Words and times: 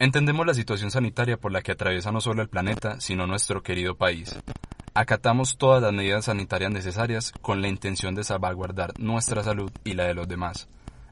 Entendemos 0.00 0.46
la 0.46 0.54
situación 0.54 0.92
sanitaria 0.92 1.38
por 1.38 1.50
la 1.50 1.60
que 1.60 1.72
atraviesa 1.72 2.12
no 2.12 2.20
solo 2.20 2.42
el 2.42 2.48
planeta, 2.48 3.00
sino 3.00 3.26
nuestro 3.26 3.64
querido 3.64 3.96
país. 3.96 4.38
Acatamos 4.94 5.56
todas 5.58 5.82
las 5.82 5.92
medidas 5.92 6.26
sanitarias 6.26 6.70
necesarias 6.70 7.32
con 7.42 7.60
la 7.60 7.68
intención 7.68 8.14
de 8.14 8.22
salvaguardar 8.22 8.92
nuestra 8.98 9.42
salud 9.42 9.72
y 9.82 9.94
la 9.94 10.04
de 10.04 10.14
los 10.14 10.28
demás. 10.28 10.68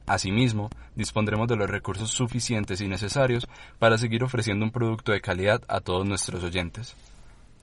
Asimismo, 0.06 0.70
dispondremos 0.94 1.48
de 1.48 1.56
los 1.56 1.68
recursos 1.68 2.12
suficientes 2.12 2.80
y 2.80 2.86
necesarios 2.86 3.48
para 3.80 3.98
seguir 3.98 4.22
ofreciendo 4.22 4.64
un 4.64 4.70
producto 4.70 5.10
de 5.10 5.20
calidad 5.20 5.62
a 5.66 5.80
todos 5.80 6.06
nuestros 6.06 6.44
oyentes. 6.44 6.94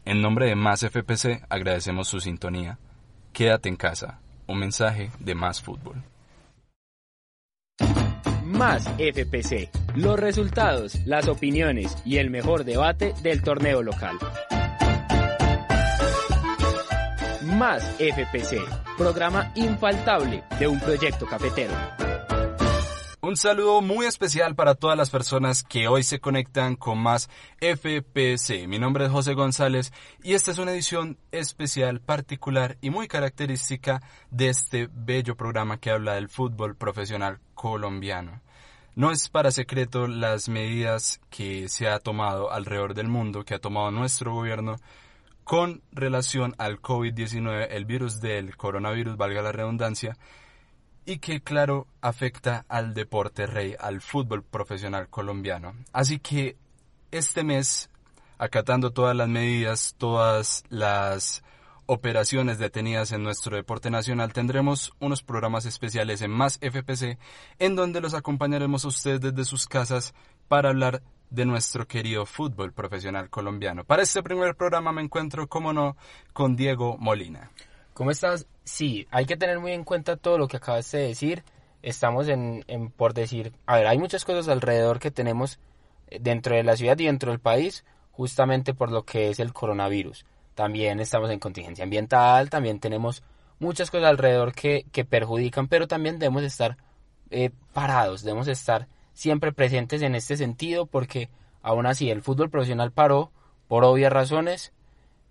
En 0.04 0.22
nombre 0.22 0.48
de 0.48 0.56
Más 0.56 0.82
FPC 0.82 1.46
agradecemos 1.48 2.10
su 2.10 2.20
sintonía. 2.20 2.78
Quédate 3.32 3.70
en 3.70 3.78
casa. 3.78 4.20
Un 4.46 4.60
mensaje 4.60 5.10
de 5.20 5.36
Más 5.36 5.62
Fútbol. 5.62 6.04
Más 8.54 8.84
FPC. 9.00 9.72
Los 9.96 10.20
resultados, 10.20 11.00
las 11.06 11.28
opiniones 11.28 11.98
y 12.06 12.18
el 12.18 12.30
mejor 12.30 12.66
debate 12.66 13.16
del 13.24 13.42
torneo 13.42 13.82
local. 13.82 14.16
Más 17.42 17.84
FPC. 17.98 18.62
Programa 18.96 19.52
infaltable 19.56 20.44
de 20.60 20.68
un 20.68 20.80
proyecto 20.80 21.26
cafetero. 21.26 21.74
Un 23.22 23.38
saludo 23.38 23.82
muy 23.82 24.06
especial 24.06 24.54
para 24.54 24.76
todas 24.76 24.98
las 24.98 25.10
personas 25.10 25.64
que 25.64 25.88
hoy 25.88 26.04
se 26.04 26.20
conectan 26.20 26.76
con 26.76 27.00
más 27.00 27.30
FPC. 27.60 28.68
Mi 28.68 28.78
nombre 28.78 29.06
es 29.06 29.12
José 29.12 29.34
González 29.34 29.94
y 30.22 30.34
esta 30.34 30.52
es 30.52 30.60
una 30.60 30.74
edición 30.74 31.18
especial, 31.32 32.02
particular 32.02 32.78
y 32.82 32.92
muy 32.92 33.08
característica 33.08 34.02
de 34.30 34.50
este 34.50 34.90
bello 34.94 35.36
programa 35.36 35.80
que 35.80 35.90
habla 35.90 36.14
del 36.16 36.30
fútbol 36.30 36.76
profesional 36.76 37.40
colombiano. 37.56 38.43
No 38.96 39.10
es 39.12 39.28
para 39.30 39.50
secreto 39.50 40.08
las 40.08 40.50
medidas 40.50 41.20
que 41.32 41.68
se 41.68 41.88
ha 41.88 42.00
tomado 42.00 42.52
alrededor 42.52 42.94
del 42.94 43.08
mundo, 43.08 43.44
que 43.44 43.56
ha 43.56 43.60
tomado 43.60 43.90
nuestro 43.90 44.34
gobierno 44.34 44.76
con 45.44 45.82
relación 45.92 46.54
al 46.60 46.80
COVID-19, 46.80 47.68
el 47.72 47.86
virus 47.86 48.22
del 48.22 48.56
coronavirus, 48.56 49.18
valga 49.18 49.42
la 49.42 49.52
redundancia, 49.52 50.16
y 51.06 51.18
que 51.18 51.42
claro 51.42 51.88
afecta 52.02 52.66
al 52.70 52.94
deporte 52.94 53.48
rey, 53.48 53.76
al 53.80 54.00
fútbol 54.00 54.44
profesional 54.44 55.10
colombiano. 55.10 55.74
Así 55.92 56.20
que 56.20 56.56
este 57.12 57.44
mes, 57.44 57.90
acatando 58.38 58.92
todas 58.92 59.16
las 59.16 59.28
medidas, 59.28 59.96
todas 59.98 60.64
las 60.70 61.44
operaciones 61.86 62.58
detenidas 62.58 63.12
en 63.12 63.24
nuestro 63.24 63.56
deporte 63.56 63.90
nacional, 63.90 64.34
tendremos 64.34 64.94
unos 65.00 65.24
programas 65.24 65.66
especiales 65.66 66.22
en 66.22 66.32
Más 66.32 66.60
FPC, 66.60 67.18
en 67.60 67.76
donde 67.76 68.02
los 68.02 68.14
acompañaremos 68.14 68.86
a 68.86 68.88
ustedes 68.88 69.22
desde 69.22 69.46
sus 69.46 69.68
casas 69.68 70.14
para 70.48 70.70
hablar 70.70 71.02
de 71.30 71.46
nuestro 71.46 71.88
querido 71.88 72.26
fútbol 72.26 72.74
profesional 72.74 73.30
colombiano. 73.30 73.84
Para 73.84 74.04
este 74.04 74.22
primer 74.24 74.56
programa 74.56 74.92
me 74.92 75.02
encuentro, 75.02 75.48
como 75.48 75.74
no, 75.74 75.98
con 76.32 76.56
Diego 76.56 76.98
Molina. 76.98 77.52
¿Cómo 77.94 78.12
estás? 78.12 78.48
Sí, 78.64 79.08
hay 79.12 79.26
que 79.26 79.38
tener 79.38 79.60
muy 79.60 79.72
en 79.72 79.84
cuenta 79.84 80.16
todo 80.16 80.38
lo 80.38 80.48
que 80.48 80.58
acabas 80.58 80.92
de 80.92 81.00
decir. 81.00 81.44
Estamos 81.82 82.28
en, 82.28 82.64
en, 82.68 82.92
por 82.92 83.14
decir, 83.14 83.54
a 83.66 83.78
ver, 83.78 83.88
hay 83.88 83.98
muchas 83.98 84.26
cosas 84.26 84.48
alrededor 84.48 85.00
que 85.00 85.12
tenemos 85.12 85.60
dentro 86.20 86.56
de 86.56 86.64
la 86.64 86.78
ciudad 86.78 86.98
y 87.00 87.06
dentro 87.06 87.32
del 87.32 87.40
país, 87.40 87.84
justamente 88.12 88.74
por 88.74 88.92
lo 88.92 89.04
que 89.04 89.30
es 89.30 89.40
el 89.40 89.54
coronavirus 89.54 90.26
también 90.56 91.00
estamos 91.00 91.30
en 91.30 91.40
contingencia 91.40 91.84
ambiental, 91.84 92.50
también 92.50 92.80
tenemos 92.80 93.24
muchas 93.60 93.90
cosas 93.92 94.10
alrededor 94.10 94.54
que, 94.54 94.86
que 94.92 95.06
perjudican, 95.06 95.68
pero 95.68 95.88
también 95.88 96.20
debemos 96.20 96.44
estar 96.44 96.78
eh, 97.30 97.52
parados, 97.74 98.24
debemos 98.24 98.48
estar 98.48 98.88
siempre 99.14 99.52
presentes 99.52 100.02
en 100.02 100.16
este 100.16 100.38
sentido 100.38 100.86
porque 100.86 101.30
aún 101.62 101.86
así 101.86 102.10
el 102.10 102.22
fútbol 102.22 102.50
profesional 102.50 102.92
paró 102.92 103.32
por 103.68 103.84
obvias 103.84 104.12
razones, 104.12 104.74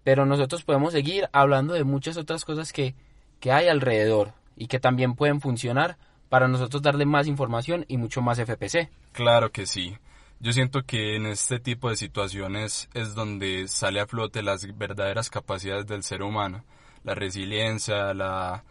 pero 0.03 0.27
nosotros 0.27 0.65
podemos 0.65 0.93
seguir 0.93 1.29
hablando 1.33 1.75
de 1.75 1.85
muchas 1.85 2.17
otras 2.17 2.45
cosas 2.45 2.73
que, 2.73 2.95
que 3.39 3.53
hay 3.53 3.69
alrededor 3.69 4.33
y 4.57 4.67
que 4.67 4.81
también 4.81 5.15
pueden 5.15 5.41
funcionar 5.41 5.97
para 6.29 6.49
nosotros 6.49 6.83
darle 6.83 7.05
más 7.05 7.27
información 7.27 7.85
y 7.89 7.99
mucho 7.99 8.23
más 8.23 8.39
FPC. 8.39 8.89
Claro 9.13 9.53
que 9.53 9.67
sí. 9.67 9.97
Yo 10.43 10.53
siento 10.53 10.83
que 10.83 11.15
en 11.15 11.27
este 11.27 11.61
tipo 11.61 11.89
de 11.89 11.95
situaciones 11.95 12.91
es 12.95 13.15
donde 13.15 13.69
sale 13.69 14.01
a 14.01 14.09
flote 14.09 14.43
las 14.43 14.67
verdaderas 14.77 15.31
capacidades 15.31 15.87
del 15.87 16.03
ser 16.03 16.25
humano, 16.25 16.65
la 17.05 17.15
resiliencia, 17.15 18.13
la, 18.13 18.65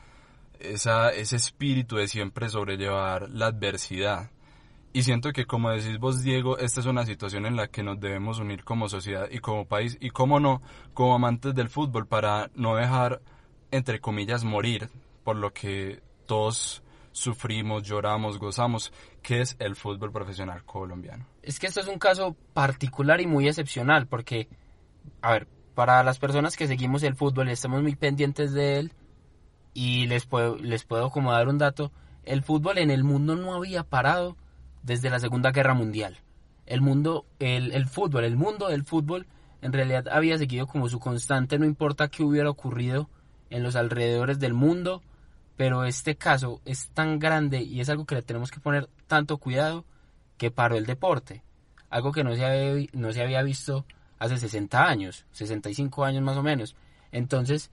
ese 0.59 1.37
espíritu 1.37 1.95
de 1.95 2.09
siempre 2.09 2.49
sobrellevar 2.49 3.29
la 3.29 3.45
adversidad. 3.45 4.31
Y 4.91 5.03
siento 5.03 5.31
que 5.31 5.45
como 5.45 5.69
decís 5.69 5.97
vos, 5.97 6.21
Diego, 6.21 6.57
esta 6.57 6.81
es 6.81 6.87
una 6.87 7.05
situación 7.05 7.45
en 7.45 7.55
la 7.55 7.69
que 7.69 7.83
nos 7.83 8.01
debemos 8.01 8.39
unir 8.39 8.65
como 8.65 8.89
sociedad 8.89 9.29
y 9.31 9.39
como 9.39 9.65
país, 9.65 9.97
y 10.01 10.09
como 10.09 10.41
no, 10.41 10.61
como 10.93 11.15
amantes 11.15 11.55
del 11.55 11.69
fútbol, 11.69 12.05
para 12.05 12.51
no 12.53 12.75
dejar, 12.75 13.21
entre 13.71 14.01
comillas, 14.01 14.43
morir 14.43 14.89
por 15.23 15.37
lo 15.37 15.53
que 15.53 16.03
todos 16.25 16.83
sufrimos, 17.13 17.83
lloramos, 17.83 18.39
gozamos, 18.39 18.91
que 19.21 19.41
es 19.41 19.55
el 19.59 19.75
fútbol 19.75 20.11
profesional 20.11 20.63
colombiano. 20.63 21.25
Es 21.43 21.59
que 21.59 21.67
esto 21.67 21.79
es 21.79 21.87
un 21.87 21.99
caso 21.99 22.35
particular 22.53 23.21
y 23.21 23.27
muy 23.27 23.47
excepcional 23.47 24.07
porque, 24.07 24.47
a 25.21 25.31
ver, 25.31 25.47
para 25.75 26.03
las 26.03 26.19
personas 26.19 26.57
que 26.57 26.67
seguimos 26.67 27.03
el 27.03 27.15
fútbol 27.15 27.49
y 27.49 27.53
estamos 27.53 27.81
muy 27.81 27.95
pendientes 27.95 28.53
de 28.53 28.79
él, 28.79 28.93
y 29.73 30.07
les 30.07 30.25
puedo, 30.25 30.57
les 30.57 30.83
puedo 30.83 31.09
como 31.09 31.31
dar 31.31 31.47
un 31.47 31.57
dato, 31.57 31.91
el 32.23 32.43
fútbol 32.43 32.77
en 32.77 32.91
el 32.91 33.03
mundo 33.03 33.35
no 33.35 33.53
había 33.53 33.83
parado 33.83 34.37
desde 34.83 35.09
la 35.09 35.19
Segunda 35.19 35.51
Guerra 35.51 35.73
Mundial. 35.73 36.17
El 36.65 36.81
mundo, 36.81 37.25
el, 37.39 37.71
el 37.71 37.87
fútbol, 37.87 38.25
el 38.25 38.35
mundo 38.35 38.67
del 38.67 38.83
fútbol 38.83 39.27
en 39.61 39.73
realidad 39.73 40.07
había 40.09 40.37
seguido 40.37 40.67
como 40.67 40.89
su 40.89 40.99
constante, 40.99 41.59
no 41.59 41.65
importa 41.65 42.09
qué 42.09 42.23
hubiera 42.23 42.49
ocurrido 42.49 43.09
en 43.49 43.63
los 43.63 43.75
alrededores 43.75 44.39
del 44.39 44.53
mundo, 44.53 45.01
pero 45.55 45.83
este 45.83 46.15
caso 46.15 46.61
es 46.65 46.89
tan 46.91 47.19
grande 47.19 47.61
y 47.61 47.79
es 47.81 47.89
algo 47.89 48.05
que 48.05 48.15
le 48.15 48.21
tenemos 48.23 48.49
que 48.49 48.59
poner 48.59 48.89
tanto 49.11 49.39
cuidado 49.39 49.83
que 50.37 50.51
paró 50.51 50.77
el 50.77 50.85
deporte. 50.85 51.43
Algo 51.89 52.13
que 52.13 52.23
no 52.23 52.33
se 52.33 52.45
había, 52.45 52.87
no 52.93 53.11
se 53.11 53.21
había 53.21 53.43
visto 53.43 53.85
hace 54.19 54.37
60 54.37 54.87
años, 54.87 55.25
65 55.33 56.05
años 56.05 56.23
más 56.23 56.37
o 56.37 56.43
menos. 56.43 56.77
Entonces, 57.11 57.71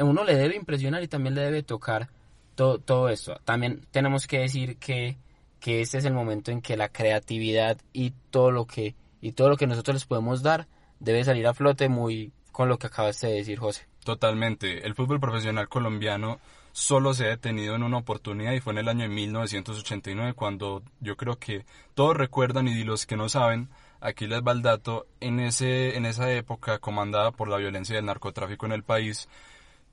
uno 0.00 0.24
le 0.24 0.34
debe 0.34 0.56
impresionar 0.56 1.04
y 1.04 1.06
también 1.06 1.36
le 1.36 1.42
debe 1.42 1.62
tocar 1.62 2.08
todo, 2.56 2.80
todo 2.80 3.10
esto. 3.10 3.40
También 3.44 3.86
tenemos 3.92 4.26
que 4.26 4.40
decir 4.40 4.76
que, 4.78 5.18
que 5.60 5.82
este 5.82 5.98
es 5.98 6.04
el 6.04 6.14
momento 6.14 6.50
en 6.50 6.62
que 6.62 6.76
la 6.76 6.88
creatividad 6.88 7.78
y 7.92 8.10
todo 8.32 8.50
lo 8.50 8.66
que, 8.66 8.96
y 9.20 9.30
todo 9.30 9.50
lo 9.50 9.56
que 9.56 9.68
nosotros 9.68 9.94
les 9.94 10.04
podemos 10.04 10.42
dar 10.42 10.66
debe 10.98 11.22
salir 11.22 11.46
a 11.46 11.54
flote 11.54 11.88
muy 11.88 12.32
con 12.50 12.68
lo 12.68 12.76
que 12.76 12.88
acabaste 12.88 13.28
de 13.28 13.34
decir, 13.34 13.60
José. 13.60 13.86
Totalmente. 14.02 14.84
El 14.84 14.96
fútbol 14.96 15.20
profesional 15.20 15.68
colombiano 15.68 16.40
solo 16.72 17.14
se 17.14 17.24
ha 17.24 17.28
detenido 17.28 17.74
en 17.74 17.82
una 17.82 17.98
oportunidad 17.98 18.52
y 18.52 18.60
fue 18.60 18.72
en 18.72 18.78
el 18.78 18.88
año 18.88 19.02
de 19.02 19.08
1989 19.08 20.34
cuando 20.34 20.82
yo 21.00 21.16
creo 21.16 21.38
que 21.38 21.64
todos 21.94 22.16
recuerdan 22.16 22.68
y 22.68 22.84
los 22.84 23.06
que 23.06 23.16
no 23.16 23.28
saben, 23.28 23.70
aquí 24.00 24.26
les 24.26 24.42
va 24.42 24.52
el 24.52 24.62
dato, 24.62 25.06
en, 25.20 25.40
ese, 25.40 25.96
en 25.96 26.06
esa 26.06 26.32
época 26.32 26.78
comandada 26.78 27.32
por 27.32 27.48
la 27.48 27.56
violencia 27.56 27.96
del 27.96 28.06
narcotráfico 28.06 28.66
en 28.66 28.72
el 28.72 28.84
país, 28.84 29.28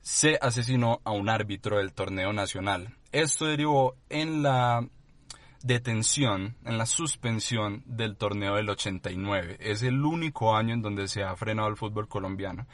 se 0.00 0.38
asesinó 0.40 1.00
a 1.04 1.10
un 1.10 1.28
árbitro 1.28 1.78
del 1.78 1.92
torneo 1.92 2.32
nacional. 2.32 2.96
Esto 3.12 3.46
derivó 3.46 3.96
en 4.08 4.42
la 4.42 4.86
detención, 5.62 6.56
en 6.64 6.78
la 6.78 6.86
suspensión 6.86 7.82
del 7.86 8.16
torneo 8.16 8.54
del 8.54 8.70
89. 8.70 9.56
Es 9.60 9.82
el 9.82 10.04
único 10.04 10.56
año 10.56 10.74
en 10.74 10.82
donde 10.82 11.08
se 11.08 11.22
ha 11.22 11.34
frenado 11.36 11.68
el 11.68 11.76
fútbol 11.76 12.08
colombiano. 12.08 12.66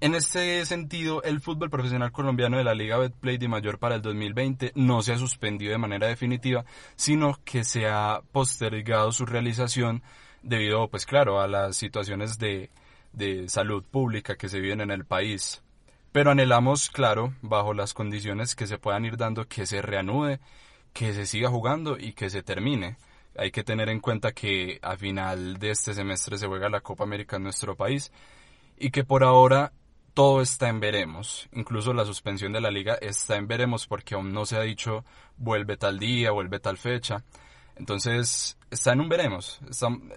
En 0.00 0.14
este 0.14 0.64
sentido, 0.64 1.24
el 1.24 1.40
fútbol 1.40 1.70
profesional 1.70 2.12
colombiano 2.12 2.56
de 2.56 2.62
la 2.62 2.74
Liga 2.74 2.98
Betplay 2.98 3.36
de 3.36 3.48
Mayor 3.48 3.80
para 3.80 3.96
el 3.96 4.02
2020 4.02 4.70
no 4.76 5.02
se 5.02 5.12
ha 5.12 5.18
suspendido 5.18 5.72
de 5.72 5.78
manera 5.78 6.06
definitiva, 6.06 6.64
sino 6.94 7.40
que 7.44 7.64
se 7.64 7.88
ha 7.88 8.20
postergado 8.30 9.10
su 9.10 9.26
realización 9.26 10.04
debido, 10.44 10.86
pues 10.86 11.04
claro, 11.04 11.40
a 11.40 11.48
las 11.48 11.76
situaciones 11.76 12.38
de, 12.38 12.70
de 13.12 13.48
salud 13.48 13.82
pública 13.82 14.36
que 14.36 14.48
se 14.48 14.60
viven 14.60 14.82
en 14.82 14.92
el 14.92 15.04
país. 15.04 15.64
Pero 16.12 16.30
anhelamos, 16.30 16.90
claro, 16.90 17.34
bajo 17.42 17.74
las 17.74 17.92
condiciones 17.92 18.54
que 18.54 18.68
se 18.68 18.78
puedan 18.78 19.04
ir 19.04 19.16
dando, 19.16 19.48
que 19.48 19.66
se 19.66 19.82
reanude, 19.82 20.38
que 20.92 21.12
se 21.12 21.26
siga 21.26 21.50
jugando 21.50 21.98
y 21.98 22.12
que 22.12 22.30
se 22.30 22.44
termine. 22.44 22.98
Hay 23.36 23.50
que 23.50 23.64
tener 23.64 23.88
en 23.88 23.98
cuenta 23.98 24.30
que 24.30 24.78
a 24.80 24.96
final 24.96 25.58
de 25.58 25.70
este 25.70 25.92
semestre 25.92 26.38
se 26.38 26.46
juega 26.46 26.68
la 26.68 26.82
Copa 26.82 27.02
América 27.02 27.34
en 27.36 27.42
nuestro 27.42 27.74
país 27.74 28.12
y 28.78 28.90
que 28.90 29.02
por 29.02 29.24
ahora 29.24 29.72
todo 30.18 30.42
está 30.42 30.68
en 30.68 30.80
veremos. 30.80 31.48
Incluso 31.52 31.92
la 31.92 32.04
suspensión 32.04 32.52
de 32.52 32.60
la 32.60 32.72
liga 32.72 32.98
está 33.00 33.36
en 33.36 33.46
veremos 33.46 33.86
porque 33.86 34.16
aún 34.16 34.32
no 34.32 34.46
se 34.46 34.56
ha 34.56 34.62
dicho 34.62 35.04
vuelve 35.36 35.76
tal 35.76 36.00
día, 36.00 36.32
vuelve 36.32 36.58
tal 36.58 36.76
fecha. 36.76 37.22
Entonces 37.76 38.58
está 38.68 38.94
en 38.94 39.00
un 39.02 39.08
veremos. 39.08 39.60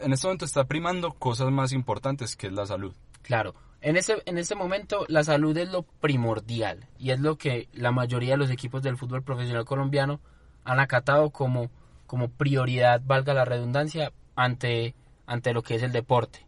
en 0.01 0.11
este 0.11 0.25
momento 0.25 0.45
está 0.45 0.63
primando 0.63 1.11
cosas 1.11 1.51
más 1.51 1.71
importantes 1.71 2.35
que 2.35 2.47
es 2.47 2.53
la 2.53 2.65
salud. 2.65 2.95
Claro. 3.21 3.53
En 3.79 3.95
ese, 3.95 4.23
en 4.25 4.39
este 4.39 4.55
momento 4.55 5.05
la 5.07 5.23
salud 5.23 5.55
es 5.55 5.69
lo 5.69 5.83
primordial 5.83 6.87
y 6.97 7.11
es 7.11 7.19
lo 7.19 7.37
que 7.37 7.69
la 7.71 7.91
mayoría 7.91 8.31
de 8.31 8.37
los 8.37 8.49
equipos 8.49 8.81
del 8.81 8.97
fútbol 8.97 9.21
profesional 9.21 9.65
colombiano 9.65 10.19
han 10.63 10.79
acatado 10.79 11.29
como, 11.29 11.69
como 12.07 12.27
prioridad, 12.31 13.03
valga 13.05 13.35
la 13.35 13.45
redundancia, 13.45 14.13
ante, 14.35 14.95
ante 15.27 15.53
lo 15.53 15.61
que 15.61 15.75
es 15.75 15.83
el 15.83 15.91
deporte. 15.91 16.43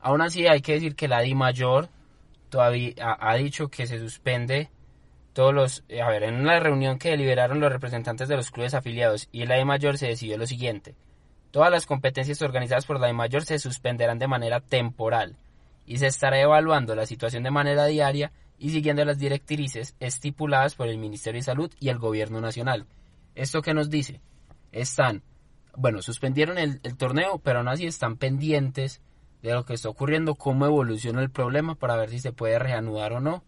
Aún 0.00 0.22
así 0.22 0.46
hay 0.46 0.62
que 0.62 0.72
decir 0.72 0.96
que 0.96 1.06
la 1.06 1.20
Di 1.20 1.34
Mayor 1.34 1.90
todavía 2.54 2.94
ha, 3.18 3.34
dicho 3.34 3.66
que 3.66 3.88
se 3.88 3.98
suspende 3.98 4.70
todos 5.32 5.52
los... 5.52 5.84
A 6.00 6.08
ver, 6.08 6.22
en 6.22 6.36
una 6.36 6.60
reunión 6.60 7.00
que 7.00 7.10
deliberaron 7.10 7.58
los 7.58 7.72
representantes 7.72 8.28
de 8.28 8.36
los 8.36 8.52
clubes 8.52 8.74
afiliados 8.74 9.28
y 9.32 9.44
la 9.44 9.56
Di 9.56 9.64
Mayor 9.64 9.98
se 9.98 10.06
decidió 10.06 10.38
lo 10.38 10.46
siguiente. 10.46 10.94
Todas 11.50 11.72
las 11.72 11.84
competencias 11.84 12.42
organizadas 12.42 12.86
por 12.86 13.00
la 13.00 13.08
Di 13.08 13.12
Mayor 13.12 13.44
se 13.44 13.58
suspenderán 13.58 14.20
de 14.20 14.28
manera 14.28 14.60
temporal 14.60 15.36
y 15.84 15.98
se 15.98 16.06
estará 16.06 16.40
evaluando 16.40 16.94
la 16.94 17.06
situación 17.06 17.42
de 17.42 17.50
manera 17.50 17.86
diaria 17.86 18.30
y 18.56 18.70
siguiendo 18.70 19.04
las 19.04 19.18
directrices 19.18 19.96
estipuladas 19.98 20.76
por 20.76 20.86
el 20.86 20.98
Ministerio 20.98 21.40
de 21.40 21.46
Salud 21.46 21.72
y 21.80 21.88
el 21.88 21.98
Gobierno 21.98 22.40
Nacional. 22.40 22.86
¿Esto 23.34 23.62
qué 23.62 23.74
nos 23.74 23.90
dice? 23.90 24.20
Están, 24.70 25.24
bueno, 25.76 26.02
suspendieron 26.02 26.56
el, 26.58 26.78
torneo, 26.96 27.40
pero 27.42 27.58
aún 27.58 27.68
así 27.68 27.84
están 27.84 28.16
pendientes 28.16 29.02
de 29.44 29.52
lo 29.52 29.66
que 29.66 29.74
está 29.74 29.90
ocurriendo, 29.90 30.36
cómo 30.36 30.64
evoluciona 30.64 31.20
el 31.20 31.30
problema 31.30 31.74
para 31.74 31.96
ver 31.96 32.08
si 32.08 32.18
se 32.18 32.32
puede 32.32 32.58
reanudar 32.58 33.12
o 33.12 33.20
no 33.20 33.44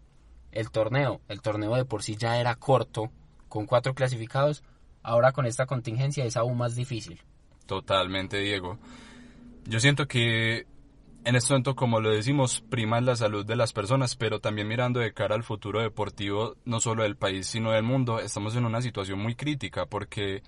el 0.51 0.69
torneo. 0.69 1.21
El 1.27 1.41
torneo 1.41 1.75
de 1.75 1.85
por 1.85 2.03
sí 2.03 2.15
ya 2.15 2.39
era 2.39 2.53
corto, 2.55 3.09
con 3.49 3.65
cuatro 3.65 3.95
clasificados, 3.95 4.63
ahora 5.01 5.31
con 5.31 5.47
esta 5.47 5.65
contingencia 5.65 6.23
es 6.23 6.37
aún 6.37 6.55
más 6.55 6.75
difícil. 6.75 7.19
Totalmente, 7.65 8.37
Diego. 8.37 8.77
Yo 9.65 9.79
siento 9.79 10.07
que 10.07 10.67
en 11.25 11.35
este 11.35 11.53
momento, 11.53 11.75
como 11.75 11.99
lo 11.99 12.11
decimos, 12.11 12.61
prima 12.69 13.01
la 13.01 13.15
salud 13.15 13.43
de 13.43 13.55
las 13.55 13.73
personas, 13.73 14.15
pero 14.15 14.39
también 14.39 14.67
mirando 14.67 14.99
de 14.99 15.13
cara 15.13 15.33
al 15.33 15.43
futuro 15.43 15.81
deportivo, 15.81 16.57
no 16.63 16.79
solo 16.79 17.01
del 17.03 17.17
país, 17.17 17.47
sino 17.47 17.71
del 17.71 17.81
mundo, 17.81 18.19
estamos 18.19 18.55
en 18.55 18.65
una 18.65 18.83
situación 18.83 19.17
muy 19.17 19.33
crítica 19.33 19.87
porque 19.87 20.43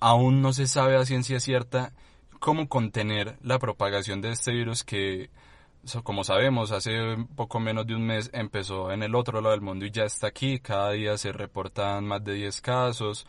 aún 0.00 0.42
no 0.42 0.52
se 0.52 0.66
sabe 0.66 0.96
a 0.96 1.06
ciencia 1.06 1.38
cierta 1.38 1.92
cómo 2.40 2.68
contener 2.68 3.38
la 3.42 3.58
propagación 3.58 4.20
de 4.22 4.30
este 4.30 4.52
virus 4.52 4.82
que, 4.82 5.30
como 6.02 6.24
sabemos, 6.24 6.72
hace 6.72 7.16
poco 7.36 7.60
menos 7.60 7.86
de 7.86 7.94
un 7.94 8.04
mes 8.04 8.30
empezó 8.32 8.90
en 8.90 9.02
el 9.02 9.14
otro 9.14 9.40
lado 9.40 9.52
del 9.52 9.60
mundo 9.60 9.84
y 9.84 9.90
ya 9.90 10.04
está 10.04 10.28
aquí. 10.28 10.58
Cada 10.58 10.92
día 10.92 11.16
se 11.18 11.32
reportan 11.32 12.06
más 12.06 12.24
de 12.24 12.34
10 12.34 12.60
casos. 12.62 13.26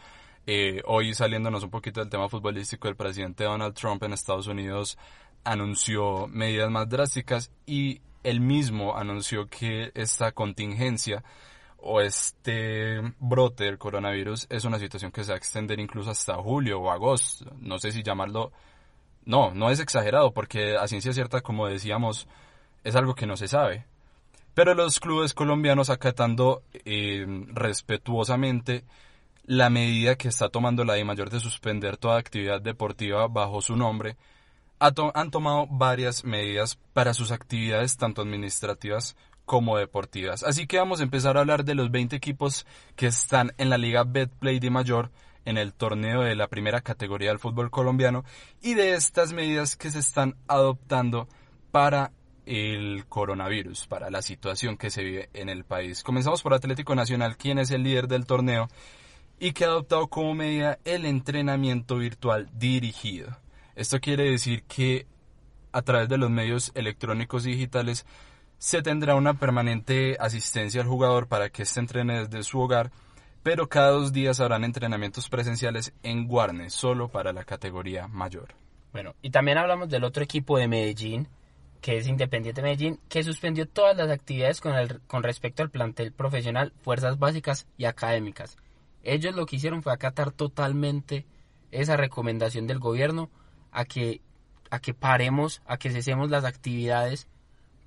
Eh, 0.47 0.81
hoy 0.85 1.13
saliéndonos 1.13 1.63
un 1.63 1.69
poquito 1.69 1.99
del 1.99 2.09
tema 2.09 2.29
futbolístico, 2.29 2.87
el 2.87 2.95
presidente 2.95 3.43
Donald 3.43 3.75
Trump 3.75 4.01
en 4.03 4.13
Estados 4.13 4.47
Unidos 4.47 4.97
anunció 5.43 6.27
medidas 6.27 6.71
más 6.71 6.89
drásticas 6.89 7.51
y 7.65 8.01
él 8.23 8.39
mismo 8.39 8.97
anunció 8.97 9.49
que 9.49 9.91
esta 9.93 10.31
contingencia 10.31 11.23
o 11.77 11.99
este 11.99 13.01
brote 13.19 13.65
del 13.65 13.77
coronavirus 13.77 14.47
es 14.49 14.65
una 14.65 14.79
situación 14.79 15.11
que 15.11 15.23
se 15.23 15.31
va 15.31 15.35
a 15.35 15.37
extender 15.37 15.79
incluso 15.79 16.11
hasta 16.11 16.35
julio 16.35 16.79
o 16.79 16.89
agosto. 16.89 17.51
No 17.59 17.77
sé 17.77 17.91
si 17.91 18.03
llamarlo... 18.03 18.53
No, 19.25 19.53
no 19.53 19.69
es 19.69 19.79
exagerado 19.79 20.31
porque 20.33 20.77
a 20.77 20.87
ciencia 20.87 21.13
cierta, 21.13 21.41
como 21.41 21.67
decíamos, 21.67 22.27
es 22.83 22.95
algo 22.95 23.15
que 23.15 23.27
no 23.27 23.37
se 23.37 23.47
sabe. 23.47 23.85
Pero 24.53 24.73
los 24.73 24.99
clubes 24.99 25.33
colombianos 25.33 25.89
acatando 25.89 26.63
eh, 26.85 27.25
respetuosamente 27.47 28.83
la 29.45 29.69
medida 29.69 30.15
que 30.15 30.27
está 30.27 30.49
tomando 30.49 30.83
la 30.83 30.93
de 30.93 31.05
Mayor 31.05 31.29
de 31.29 31.39
suspender 31.39 31.97
toda 31.97 32.17
actividad 32.17 32.61
deportiva 32.61 33.27
bajo 33.27 33.61
su 33.61 33.75
nombre, 33.75 34.17
han 34.79 35.31
tomado 35.31 35.67
varias 35.69 36.23
medidas 36.23 36.77
para 36.93 37.13
sus 37.13 37.31
actividades 37.31 37.97
tanto 37.97 38.21
administrativas 38.21 39.15
como 39.45 39.77
deportivas. 39.77 40.43
Así 40.43 40.65
que 40.67 40.77
vamos 40.77 40.99
a 40.99 41.03
empezar 41.03 41.37
a 41.37 41.41
hablar 41.41 41.63
de 41.65 41.75
los 41.75 41.91
20 41.91 42.15
equipos 42.15 42.65
que 42.95 43.07
están 43.07 43.53
en 43.57 43.69
la 43.69 43.77
Liga 43.77 44.03
Betplay 44.03 44.59
de 44.59 44.69
Mayor 44.69 45.11
en 45.45 45.57
el 45.57 45.73
torneo 45.73 46.21
de 46.21 46.35
la 46.35 46.47
primera 46.47 46.81
categoría 46.81 47.29
del 47.29 47.39
fútbol 47.39 47.71
colombiano 47.71 48.23
y 48.61 48.73
de 48.73 48.93
estas 48.93 49.33
medidas 49.33 49.75
que 49.75 49.91
se 49.91 49.99
están 49.99 50.35
adoptando 50.47 51.27
para 51.71 52.11
el 52.45 53.05
coronavirus, 53.07 53.87
para 53.87 54.09
la 54.09 54.21
situación 54.21 54.77
que 54.77 54.89
se 54.89 55.03
vive 55.03 55.29
en 55.33 55.49
el 55.49 55.63
país. 55.63 56.03
Comenzamos 56.03 56.41
por 56.41 56.53
Atlético 56.53 56.95
Nacional, 56.95 57.37
quien 57.37 57.59
es 57.59 57.71
el 57.71 57.83
líder 57.83 58.07
del 58.07 58.25
torneo 58.25 58.67
y 59.39 59.53
que 59.53 59.65
ha 59.65 59.67
adoptado 59.67 60.07
como 60.07 60.35
medida 60.35 60.79
el 60.85 61.05
entrenamiento 61.05 61.97
virtual 61.97 62.49
dirigido. 62.53 63.37
Esto 63.75 63.99
quiere 63.99 64.29
decir 64.29 64.63
que 64.63 65.07
a 65.71 65.81
través 65.81 66.09
de 66.09 66.17
los 66.17 66.29
medios 66.29 66.71
electrónicos 66.75 67.43
digitales 67.43 68.05
se 68.57 68.81
tendrá 68.81 69.15
una 69.15 69.33
permanente 69.33 70.17
asistencia 70.19 70.81
al 70.81 70.87
jugador 70.87 71.27
para 71.27 71.49
que 71.49 71.63
éste 71.63 71.79
entrene 71.79 72.19
desde 72.19 72.43
su 72.43 72.59
hogar, 72.59 72.91
pero 73.43 73.69
cada 73.69 73.91
dos 73.91 74.13
días 74.13 74.39
habrán 74.39 74.63
entrenamientos 74.63 75.29
presenciales 75.29 75.93
en 76.03 76.27
Guarne, 76.27 76.69
solo 76.69 77.09
para 77.09 77.33
la 77.33 77.43
categoría 77.43 78.07
mayor. 78.07 78.49
Bueno, 78.93 79.15
y 79.21 79.31
también 79.31 79.57
hablamos 79.57 79.89
del 79.89 80.03
otro 80.03 80.23
equipo 80.23 80.57
de 80.57 80.67
Medellín, 80.67 81.27
que 81.81 81.97
es 81.97 82.07
Independiente 82.07 82.61
Medellín, 82.61 82.99
que 83.09 83.23
suspendió 83.23 83.67
todas 83.67 83.97
las 83.97 84.09
actividades 84.09 84.61
con, 84.61 84.75
el, 84.75 85.01
con 85.07 85.23
respecto 85.23 85.63
al 85.63 85.71
plantel 85.71 86.11
profesional, 86.11 86.73
fuerzas 86.81 87.17
básicas 87.17 87.67
y 87.77 87.85
académicas. 87.85 88.57
Ellos 89.03 89.35
lo 89.35 89.45
que 89.45 89.55
hicieron 89.55 89.81
fue 89.81 89.93
acatar 89.93 90.31
totalmente 90.31 91.25
esa 91.71 91.97
recomendación 91.97 92.67
del 92.67 92.79
gobierno 92.79 93.29
a 93.71 93.85
que, 93.85 94.21
a 94.69 94.79
que 94.79 94.93
paremos, 94.93 95.61
a 95.65 95.77
que 95.77 95.89
cesemos 95.89 96.29
las 96.29 96.43
actividades 96.43 97.27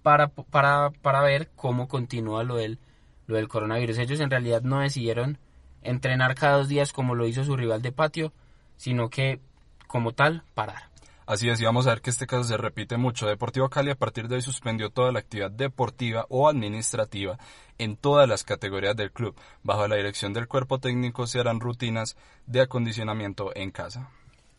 para, 0.03 0.29
para, 0.29 0.91
para 0.91 1.23
ver 1.23 1.51
cómo 1.55 1.87
continúa 1.87 2.43
lo 2.43 2.57
del, 2.57 2.79
lo 3.27 3.37
del 3.37 3.49
coronavirus. 3.49 3.99
Ellos 3.99 4.21
en 4.21 4.31
realidad 4.31 4.63
no 4.63 4.81
decidieron 4.81 5.39
entrenar 5.83 6.35
cada 6.35 6.59
dos 6.59 6.69
días 6.69 6.93
como 6.93 7.15
lo 7.15 7.27
hizo 7.27 7.45
su 7.45 7.57
rival 7.57 7.83
de 7.83 7.93
patio, 7.93 8.33
sino 8.77 9.11
que 9.11 9.41
como 9.87 10.13
tal 10.13 10.43
parar. 10.55 10.95
Así 11.27 11.49
es, 11.49 11.59
y 11.59 11.65
vamos 11.65 11.87
a 11.87 11.91
ver 11.91 12.03
que 12.03 12.11
este 12.11 12.27
caso 12.27 12.45
se 12.45 12.59
repite 12.59 12.99
mucho. 12.99 13.27
Deportivo 13.27 13.71
Cali 13.71 13.91
a 13.91 13.95
partir 13.95 14.29
de 14.29 14.37
hoy 14.37 14.43
suspendió 14.43 14.91
toda 14.91 15.11
la 15.11 15.21
actividad 15.21 15.51
deportiva 15.51 16.27
o 16.29 16.49
administrativa 16.49 17.39
en 17.79 17.97
todas 17.97 18.29
las 18.29 18.45
categorías 18.45 18.95
del 18.95 19.11
club. 19.11 19.35
Bajo 19.63 19.89
la 19.89 19.97
dirección 19.97 20.35
del 20.35 20.49
cuerpo 20.49 20.81
técnico 20.81 21.27
se 21.27 21.41
harán 21.41 21.61
rutinas 21.61 22.17
de 22.47 22.61
acondicionamiento 22.61 23.53
en 23.57 23.71
casa. 23.71 24.11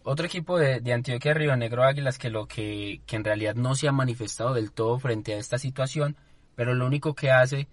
Otro 0.03 0.25
equipo 0.25 0.57
de, 0.57 0.81
de, 0.81 0.93
Antioquia 0.93 1.33
Río 1.35 1.55
Negro 1.55 1.83
Águilas 1.83 2.17
que 2.17 2.29
lo 2.29 2.47
que, 2.47 3.01
que 3.05 3.15
en 3.15 3.23
realidad 3.23 3.55
no 3.55 3.75
se 3.75 3.87
ha 3.87 3.91
manifestado 3.91 4.55
del 4.55 4.71
todo 4.71 4.97
frente 4.97 5.33
a 5.33 5.37
esta 5.37 5.59
situación, 5.59 6.15
pero 6.55 6.73
lo 6.73 6.85
único 6.87 7.13
que 7.13 7.29
hace 7.29 7.67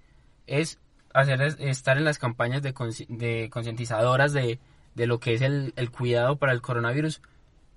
es 0.46 0.78
hacer 1.14 1.42
estar 1.60 1.96
en 1.98 2.04
las 2.04 2.18
campañas 2.18 2.62
de, 2.62 2.74
de 3.08 3.50
concientizadoras 3.50 4.32
de, 4.32 4.58
de, 4.94 5.06
lo 5.06 5.20
que 5.20 5.34
es 5.34 5.42
el, 5.42 5.72
el 5.76 5.90
cuidado 5.90 6.36
para 6.36 6.52
el 6.52 6.62
coronavirus, 6.62 7.20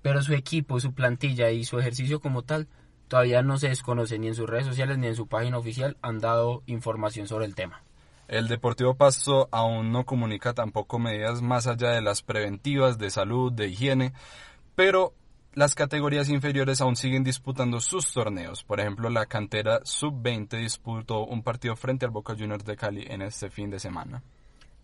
pero 0.02 0.22
su 0.22 0.34
equipo, 0.34 0.80
su 0.80 0.92
plantilla 0.92 1.50
y 1.50 1.64
su 1.64 1.78
ejercicio 1.78 2.20
como 2.20 2.42
tal 2.42 2.68
todavía 3.08 3.42
no 3.42 3.58
se 3.58 3.68
desconoce 3.68 4.18
ni 4.18 4.28
en 4.28 4.34
sus 4.34 4.48
redes 4.48 4.66
sociales 4.66 4.98
ni 4.98 5.06
en 5.06 5.16
su 5.16 5.26
página 5.26 5.58
oficial 5.58 5.96
han 6.02 6.18
dado 6.18 6.62
información 6.66 7.28
sobre 7.28 7.44
el 7.44 7.54
tema. 7.54 7.82
El 8.28 8.48
Deportivo 8.48 8.94
Pasto 8.94 9.48
aún 9.52 9.92
no 9.92 10.04
comunica 10.04 10.52
tampoco 10.52 10.98
medidas 10.98 11.42
más 11.42 11.68
allá 11.68 11.90
de 11.90 12.02
las 12.02 12.22
preventivas 12.22 12.98
de 12.98 13.10
salud, 13.10 13.52
de 13.52 13.68
higiene, 13.68 14.12
pero 14.74 15.14
las 15.56 15.74
categorías 15.74 16.28
inferiores 16.28 16.80
aún 16.80 16.94
siguen 16.94 17.24
disputando 17.24 17.80
sus 17.80 18.12
torneos. 18.12 18.62
Por 18.62 18.78
ejemplo, 18.78 19.10
la 19.10 19.26
cantera 19.26 19.80
sub-20 19.82 20.60
disputó 20.60 21.24
un 21.24 21.42
partido 21.42 21.74
frente 21.74 22.04
al 22.04 22.12
Boca 22.12 22.34
Juniors 22.38 22.64
de 22.64 22.76
Cali 22.76 23.04
en 23.08 23.22
este 23.22 23.50
fin 23.50 23.70
de 23.70 23.80
semana. 23.80 24.22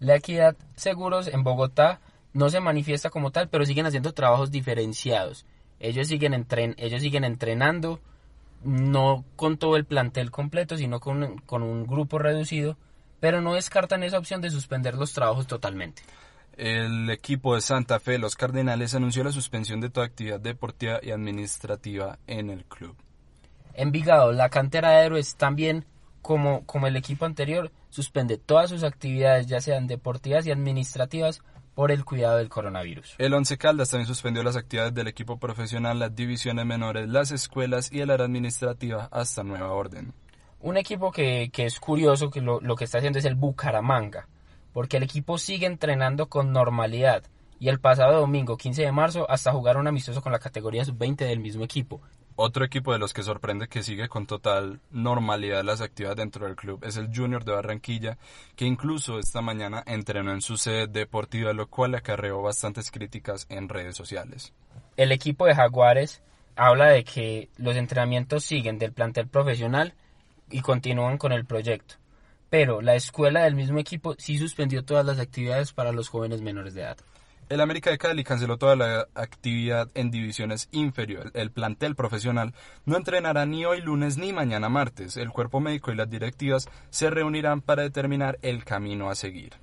La 0.00 0.17
Equidad 0.17 0.57
Seguros 0.75 1.29
en 1.29 1.45
Bogotá 1.45 2.00
no 2.33 2.49
se 2.49 2.59
manifiesta 2.59 3.11
como 3.11 3.31
tal, 3.31 3.49
pero 3.49 3.64
siguen 3.64 3.87
haciendo 3.87 4.14
trabajos 4.14 4.50
diferenciados. 4.50 5.47
Ellos 5.79 6.09
siguen, 6.09 6.35
entren 6.35 6.75
ellos 6.79 7.02
siguen 7.02 7.25
entrenando, 7.25 8.00
no 8.64 9.25
con 9.37 9.59
todo 9.59 9.76
el 9.76 9.85
plantel 9.85 10.31
completo, 10.31 10.76
sino 10.76 10.99
con, 10.99 11.38
con 11.47 11.62
un 11.62 11.87
grupo 11.87 12.19
reducido 12.19 12.76
pero 13.23 13.41
no 13.41 13.55
descartan 13.55 14.02
esa 14.02 14.19
opción 14.19 14.41
de 14.41 14.50
suspender 14.50 14.97
los 14.97 15.12
trabajos 15.12 15.47
totalmente. 15.47 16.02
El 16.56 17.09
equipo 17.11 17.54
de 17.54 17.61
Santa 17.61 17.99
Fe, 17.99 18.18
los 18.18 18.37
Cardenales, 18.37 18.94
anunció 18.94 19.25
la 19.25 19.32
suspensión 19.32 19.80
de 19.80 19.90
toda 19.90 20.06
actividad 20.06 20.40
deportiva 20.40 21.00
y 21.02 21.11
administrativa 21.11 22.18
en 22.26 22.50
el 22.50 22.64
club. 22.64 22.97
Envigado, 23.75 24.32
la 24.32 24.50
cantera 24.50 24.90
de 24.90 25.06
héroes 25.06 25.37
también, 25.37 25.87
como, 26.21 26.64
como 26.66 26.87
el 26.87 26.97
equipo 26.97 27.25
anterior, 27.25 27.73
suspende 27.88 28.37
todas 28.37 28.71
sus 28.71 28.85
actividades, 28.85 29.47
ya 29.47 29.61
sean 29.61 29.87
deportivas 29.87 30.47
y 30.47 30.50
administrativas, 30.50 31.42
por 31.75 31.90
el 31.90 32.04
cuidado 32.04 32.37
del 32.37 32.49
coronavirus. 32.49 33.14
El 33.18 33.35
Once 33.35 33.56
Caldas 33.56 33.90
también 33.90 34.06
suspendió 34.06 34.42
las 34.42 34.56
actividades 34.56 34.94
del 34.94 35.09
equipo 35.09 35.38
profesional, 35.38 35.99
las 35.99 36.14
divisiones 36.14 36.66
menores, 36.66 37.09
las 37.09 37.30
escuelas 37.30 37.90
y 37.92 38.00
el 38.00 38.11
área 38.11 38.26
administrativa 38.26 39.09
hasta 39.11 39.42
nueva 39.42 39.73
orden. 39.73 40.12
Un 40.61 40.76
equipo 40.76 41.11
que, 41.11 41.50
que 41.52 41.64
es 41.64 41.80
curioso 41.80 42.30
que 42.30 42.40
lo, 42.40 42.61
lo 42.61 42.76
que 42.76 42.85
está 42.85 42.99
haciendo 42.99 43.18
es 43.18 43.25
el 43.25 43.35
Bucaramanga, 43.35 44.28
porque 44.73 44.97
el 44.97 45.02
equipo 45.02 45.38
sigue 45.38 45.67
entrenando 45.67 46.29
con 46.29 46.52
normalidad 46.52 47.25
y 47.59 47.69
el 47.69 47.79
pasado 47.79 48.21
domingo 48.21 48.57
15 48.57 48.83
de 48.83 48.93
marzo 48.93 49.31
hasta 49.31 49.52
jugar 49.52 49.76
un 49.76 49.87
amistoso 49.87 50.21
con 50.21 50.33
la 50.33 50.41
categoría 50.41 50.85
sub-20 50.85 51.19
del 51.19 51.38
mismo 51.38 51.62
equipo. 51.62 52.00
Otro 52.35 52.64
equipo 52.64 52.93
de 52.93 52.99
los 52.99 53.12
que 53.12 53.23
sorprende 53.23 53.69
que 53.69 53.83
sigue 53.83 54.09
con 54.09 54.26
total 54.26 54.81
normalidad 54.91 55.62
las 55.62 55.81
actividades 55.81 56.17
dentro 56.17 56.47
del 56.47 56.57
club 56.57 56.83
es 56.83 56.97
el 56.97 57.14
Junior 57.14 57.45
de 57.45 57.52
Barranquilla, 57.52 58.19
que 58.57 58.64
incluso 58.64 59.19
esta 59.19 59.43
mañana 59.43 59.83
entrenó 59.87 60.33
en 60.33 60.41
su 60.41 60.57
sede 60.57 60.87
deportiva, 60.87 61.52
lo 61.52 61.69
cual 61.69 61.95
acarreó 61.95 62.41
bastantes 62.43 62.91
críticas 62.91 63.47
en 63.50 63.69
redes 63.69 63.97
sociales. 63.97 64.52
El 64.97 65.12
equipo 65.12 65.47
de 65.47 65.55
Jaguares 65.55 66.23
habla 66.57 66.88
de 66.88 67.05
que 67.05 67.49
los 67.59 67.76
entrenamientos 67.76 68.45
siguen 68.45 68.79
del 68.79 68.93
plantel 68.93 69.29
profesional 69.29 69.95
y 70.50 70.62
continúan 70.62 71.19
con 71.19 71.33
el 71.33 71.45
proyecto, 71.45 71.95
pero 72.52 72.82
la 72.82 72.97
escuela 72.97 73.44
del 73.44 73.54
mismo 73.54 73.78
equipo 73.78 74.14
sí 74.18 74.37
suspendió 74.37 74.85
todas 74.85 75.06
las 75.06 75.18
actividades 75.18 75.73
para 75.73 75.90
los 75.90 76.11
jóvenes 76.11 76.42
menores 76.42 76.75
de 76.75 76.82
edad. 76.82 76.99
El 77.49 77.62
América 77.62 77.88
de 77.88 77.97
Cali 77.97 78.25
canceló 78.25 78.59
toda 78.59 78.76
la 78.76 79.09
actividad 79.14 79.88
en 79.94 80.11
divisiones 80.11 80.68
inferiores. 80.71 81.32
El 81.35 81.50
plantel 81.50 81.97
profesional 81.97 82.52
no 82.85 82.99
entrenará 82.99 83.47
ni 83.47 83.64
hoy 83.64 83.80
lunes 83.80 84.18
ni 84.18 84.35
mañana 84.35 84.68
martes. 84.68 85.16
El 85.16 85.30
cuerpo 85.30 85.61
médico 85.61 85.92
y 85.92 85.97
las 85.97 86.11
directivas 86.11 86.68
se 86.90 87.09
reunirán 87.09 87.62
para 87.62 87.85
determinar 87.85 88.38
el 88.42 88.66
camino 88.66 89.09
a 89.09 89.14
seguir. 89.14 89.54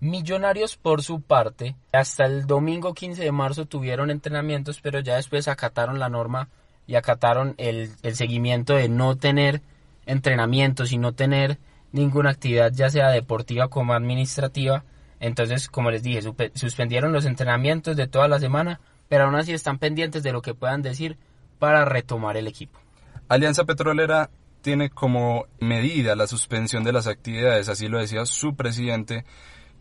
Millonarios, 0.00 0.78
por 0.78 1.02
su 1.02 1.20
parte, 1.20 1.76
hasta 1.92 2.24
el 2.24 2.46
domingo 2.46 2.94
15 2.94 3.22
de 3.22 3.32
marzo 3.32 3.66
tuvieron 3.66 4.10
entrenamientos, 4.10 4.80
pero 4.80 5.00
ya 5.00 5.16
después 5.16 5.46
acataron 5.46 5.98
la 5.98 6.08
norma 6.08 6.48
y 6.86 6.94
acataron 6.94 7.54
el, 7.58 7.90
el 8.02 8.16
seguimiento 8.16 8.76
de 8.76 8.88
no 8.88 9.18
tener 9.18 9.60
entrenamientos 10.06 10.90
y 10.92 10.96
no 10.96 11.12
tener 11.12 11.58
ninguna 11.92 12.30
actividad, 12.30 12.72
ya 12.72 12.90
sea 12.90 13.10
deportiva 13.10 13.68
como 13.68 13.94
administrativa, 13.94 14.84
entonces, 15.20 15.68
como 15.68 15.90
les 15.90 16.02
dije, 16.02 16.22
suspendieron 16.54 17.12
los 17.12 17.26
entrenamientos 17.26 17.96
de 17.96 18.06
toda 18.06 18.26
la 18.26 18.40
semana, 18.40 18.80
pero 19.08 19.24
aún 19.24 19.34
así 19.34 19.52
están 19.52 19.78
pendientes 19.78 20.22
de 20.22 20.32
lo 20.32 20.40
que 20.40 20.54
puedan 20.54 20.82
decir 20.82 21.18
para 21.58 21.84
retomar 21.84 22.36
el 22.38 22.46
equipo. 22.46 22.80
Alianza 23.28 23.64
Petrolera 23.64 24.30
tiene 24.62 24.90
como 24.90 25.46
medida 25.60 26.16
la 26.16 26.26
suspensión 26.26 26.84
de 26.84 26.92
las 26.92 27.06
actividades, 27.06 27.68
así 27.68 27.88
lo 27.88 27.98
decía 27.98 28.24
su 28.24 28.56
presidente, 28.56 29.24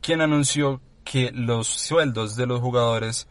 quien 0.01 0.21
anunció 0.21 0.81
que 1.03 1.31
los 1.33 1.67
sueldos 1.67 2.35
de 2.35 2.45
los 2.45 2.59
jugadores 2.59 3.27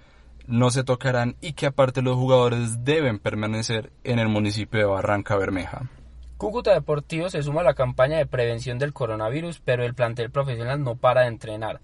no 0.46 0.70
se 0.70 0.82
tocarán 0.82 1.36
y 1.42 1.52
que 1.52 1.66
aparte 1.66 2.00
los 2.00 2.16
jugadores 2.16 2.84
deben 2.84 3.18
permanecer 3.18 3.92
en 4.02 4.18
el 4.18 4.28
municipio 4.28 4.80
de 4.80 4.86
Barranca 4.86 5.36
Bermeja. 5.36 5.90
Cúcuta 6.38 6.72
Deportivo 6.72 7.28
se 7.28 7.42
suma 7.42 7.60
a 7.60 7.64
la 7.64 7.74
campaña 7.74 8.16
de 8.16 8.26
prevención 8.26 8.78
del 8.78 8.92
coronavirus, 8.92 9.60
pero 9.64 9.84
el 9.84 9.94
plantel 9.94 10.30
profesional 10.30 10.82
no 10.82 10.96
para 10.96 11.22
de 11.22 11.28
entrenar 11.28 11.80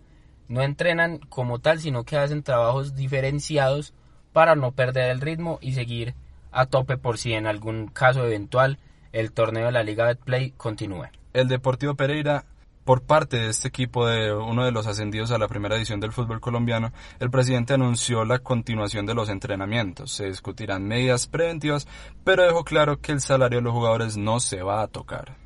no 0.49 0.63
entrenan 0.63 1.19
como 1.19 1.59
tal, 1.59 1.81
sino 1.81 2.05
que 2.05 2.17
hacen 2.17 2.43
trabajos 2.43 2.95
diferenciados 2.95 3.95
para 4.33 4.55
no 4.57 4.73
perder 4.73 5.11
el 5.11 5.21
ritmo 5.21 5.59
y 5.61 5.73
seguir 5.73 6.15
a 6.51 6.67
tope 6.67 6.97
por 6.97 7.19
si 7.19 7.33
en 7.33 7.47
algún 7.47 7.89
caso 7.89 8.25
eventual 8.27 8.79
el 9.13 9.33
torneo 9.33 9.67
de 9.67 9.73
la 9.73 9.83
Liga 9.83 10.07
Betplay 10.07 10.51
continúe. 10.53 11.09
El 11.33 11.49
Deportivo 11.49 11.95
Pereira, 11.95 12.45
por 12.85 13.03
parte 13.03 13.39
de 13.39 13.49
este 13.49 13.69
equipo 13.69 14.07
de 14.07 14.33
uno 14.33 14.65
de 14.65 14.71
los 14.71 14.87
ascendidos 14.87 15.31
a 15.31 15.39
la 15.39 15.49
primera 15.49 15.77
edición 15.77 16.01
del 16.01 16.13
fútbol 16.13 16.41
colombiano, 16.41 16.93
el 17.19 17.31
presidente 17.31 17.75
anunció 17.75 18.25
la 18.25 18.39
continuación 18.39 19.07
de 19.07 19.15
los 19.15 19.29
entrenamientos. 19.31 20.13
Se 20.13 20.27
discutirán 20.27 20.87
medidas 20.87 21.27
preventivas, 21.27 21.89
pero 22.25 22.45
dejó 22.45 22.65
claro 22.65 23.01
que 23.01 23.13
el 23.13 23.21
salario 23.21 23.59
de 23.59 23.63
los 23.63 23.73
jugadores 23.73 24.17
no 24.17 24.39
se 24.39 24.63
va 24.63 24.83
a 24.83 24.89
tocar. 24.89 25.37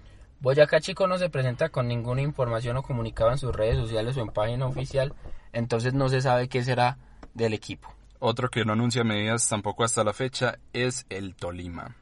Boyacá 0.40 0.80
Chico 0.80 1.06
no 1.06 1.18
se 1.18 1.30
presenta 1.30 1.68
con 1.68 1.88
ninguna 1.88 2.22
información 2.22 2.76
o 2.76 2.82
comunicado 2.82 3.30
en 3.30 3.38
sus 3.38 3.54
redes 3.54 3.76
sociales 3.76 4.16
o 4.16 4.20
en 4.20 4.28
página 4.28 4.66
oficial, 4.66 5.14
entonces 5.52 5.94
no 5.94 6.08
se 6.08 6.20
sabe 6.20 6.48
qué 6.48 6.62
será 6.62 6.98
del 7.34 7.54
equipo. 7.54 7.92
Otro 8.20 8.48
que 8.48 8.64
no 8.64 8.72
anuncia 8.72 9.04
medidas 9.04 9.48
tampoco 9.48 9.84
hasta 9.84 10.02
la 10.02 10.12
fecha 10.12 10.58
es 10.72 11.06
el 11.08 11.36
Tolima. 11.36 11.96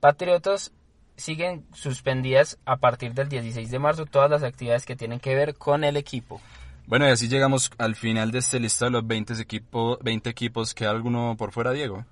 Patriotas 0.00 0.72
siguen 1.16 1.64
suspendidas 1.72 2.58
a 2.64 2.76
partir 2.76 3.14
del 3.14 3.28
16 3.28 3.70
de 3.70 3.78
marzo 3.78 4.06
todas 4.06 4.30
las 4.30 4.42
actividades 4.42 4.84
que 4.84 4.96
tienen 4.96 5.20
que 5.20 5.34
ver 5.34 5.54
con 5.54 5.84
el 5.84 5.96
equipo. 5.96 6.40
Bueno, 6.86 7.06
y 7.08 7.10
así 7.10 7.28
llegamos 7.28 7.70
al 7.78 7.94
final 7.94 8.30
de 8.30 8.40
este 8.40 8.60
listado 8.60 8.90
de 8.90 8.98
los 8.98 9.06
20, 9.06 9.34
equipo, 9.40 9.98
20 10.02 10.28
equipos. 10.28 10.74
¿Queda 10.74 10.90
alguno 10.90 11.34
por 11.38 11.52
fuera, 11.52 11.72
Diego? 11.72 12.04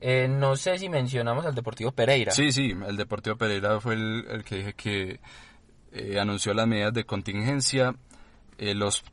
Eh, 0.00 0.28
no 0.28 0.56
sé 0.56 0.78
si 0.78 0.88
mencionamos 0.88 1.46
al 1.46 1.54
Deportivo 1.54 1.92
Pereira. 1.92 2.32
Sí, 2.32 2.52
sí, 2.52 2.74
el 2.86 2.96
Deportivo 2.96 3.36
Pereira 3.36 3.80
fue 3.80 3.94
el, 3.94 4.44
que 4.44 4.56
dije 4.56 4.72
que 4.74 5.20
eh, 5.92 6.18
anunció 6.18 6.52
las 6.54 6.66
medidas 6.66 6.92
de 6.94 7.04
contingencia. 7.04 7.94
Eh, 8.58 8.74
los, 8.74 9.04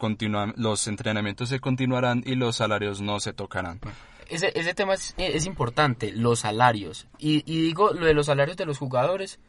los 0.55 0.87
entrenamientos 0.87 1.49
se 1.49 1.59
continuarán 1.59 2.23
y 2.25 2.33
los 2.33 2.55
salarios 2.55 2.99
no 3.01 3.19
se 3.19 3.33
tocarán. 3.33 3.79
Ese, 4.27 4.51
ese 4.55 4.73
tema 4.73 4.93
es, 4.93 5.45
importante, 5.45 6.11
los 6.11 6.39
salarios. 6.39 7.07
Y, 7.17 7.43
y, 7.45 7.61
digo 7.61 7.93
lo 7.93 8.05
de 8.05 8.13
los 8.13 8.25
salarios 8.27 8.57
de 8.57 8.65
los 8.65 8.77
jugadores 8.77 9.39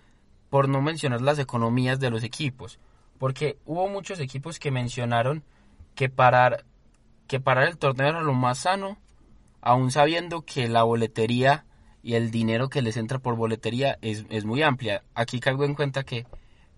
por 0.50 0.68
no 0.68 0.80
mencionar 0.82 1.22
las 1.22 1.38
economías 1.38 2.00
de 2.00 2.10
los 2.10 2.22
equipos. 2.22 2.78
Porque 3.18 3.58
hubo 3.64 3.88
muchos 3.88 4.20
equipos 4.20 4.58
que 4.58 4.70
mencionaron 4.70 5.42
que 5.94 6.08
parar, 6.08 6.64
que 7.26 7.40
parar 7.40 7.68
el 7.68 7.78
torneo 7.78 8.08
era 8.08 8.20
lo 8.20 8.34
más 8.34 8.58
sano 8.58 8.98
aún 9.66 9.90
sabiendo 9.90 10.42
que 10.42 10.68
la 10.68 10.84
boletería 10.84 11.64
y 12.00 12.14
el 12.14 12.30
dinero 12.30 12.68
que 12.68 12.82
les 12.82 12.96
entra 12.96 13.18
por 13.18 13.34
boletería 13.34 13.98
es, 14.00 14.44
muy 14.44 14.62
amplia. 14.62 15.02
Aquí 15.12 15.40
caigo 15.40 15.64
en 15.64 15.74
cuenta 15.74 16.04
que 16.04 16.24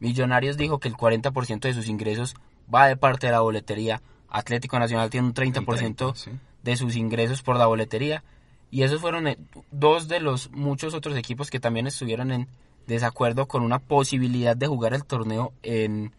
Millonarios 0.00 0.57
dijo 0.57 0.78
que 0.78 0.88
el 0.88 0.95
40% 0.95 1.61
de 1.61 1.75
sus 1.75 1.87
ingresos 1.87 2.35
va 2.75 2.87
de 2.87 2.97
parte 2.97 3.26
de 3.26 3.33
la 3.33 3.40
boletería. 3.40 4.00
Atlético 4.31 4.78
Nacional 4.78 5.11
tiene 5.11 5.26
un 5.26 5.35
30%, 5.35 6.38
de 6.68 6.76
sus 6.76 6.96
ingresos 6.96 7.42
por 7.42 7.56
la 7.56 7.66
boletería. 7.66 8.22
Y 8.70 8.82
esos 8.82 9.00
fueron 9.00 9.26
eh, 9.26 9.38
dos 9.70 10.06
de 10.06 10.20
los 10.20 10.50
muchos 10.50 10.92
otros 10.92 11.16
equipos 11.16 11.50
que 11.50 11.60
también 11.60 11.87
estuvieron 11.87 12.30
en 12.30 12.46
desacuerdo 12.87 13.46
con 13.46 13.62
una 13.62 13.78
posibilidad 13.78 14.54
de 14.54 14.66
jugar 14.66 14.92
el 14.92 15.04
torneo 15.04 15.52
en, 15.62 16.12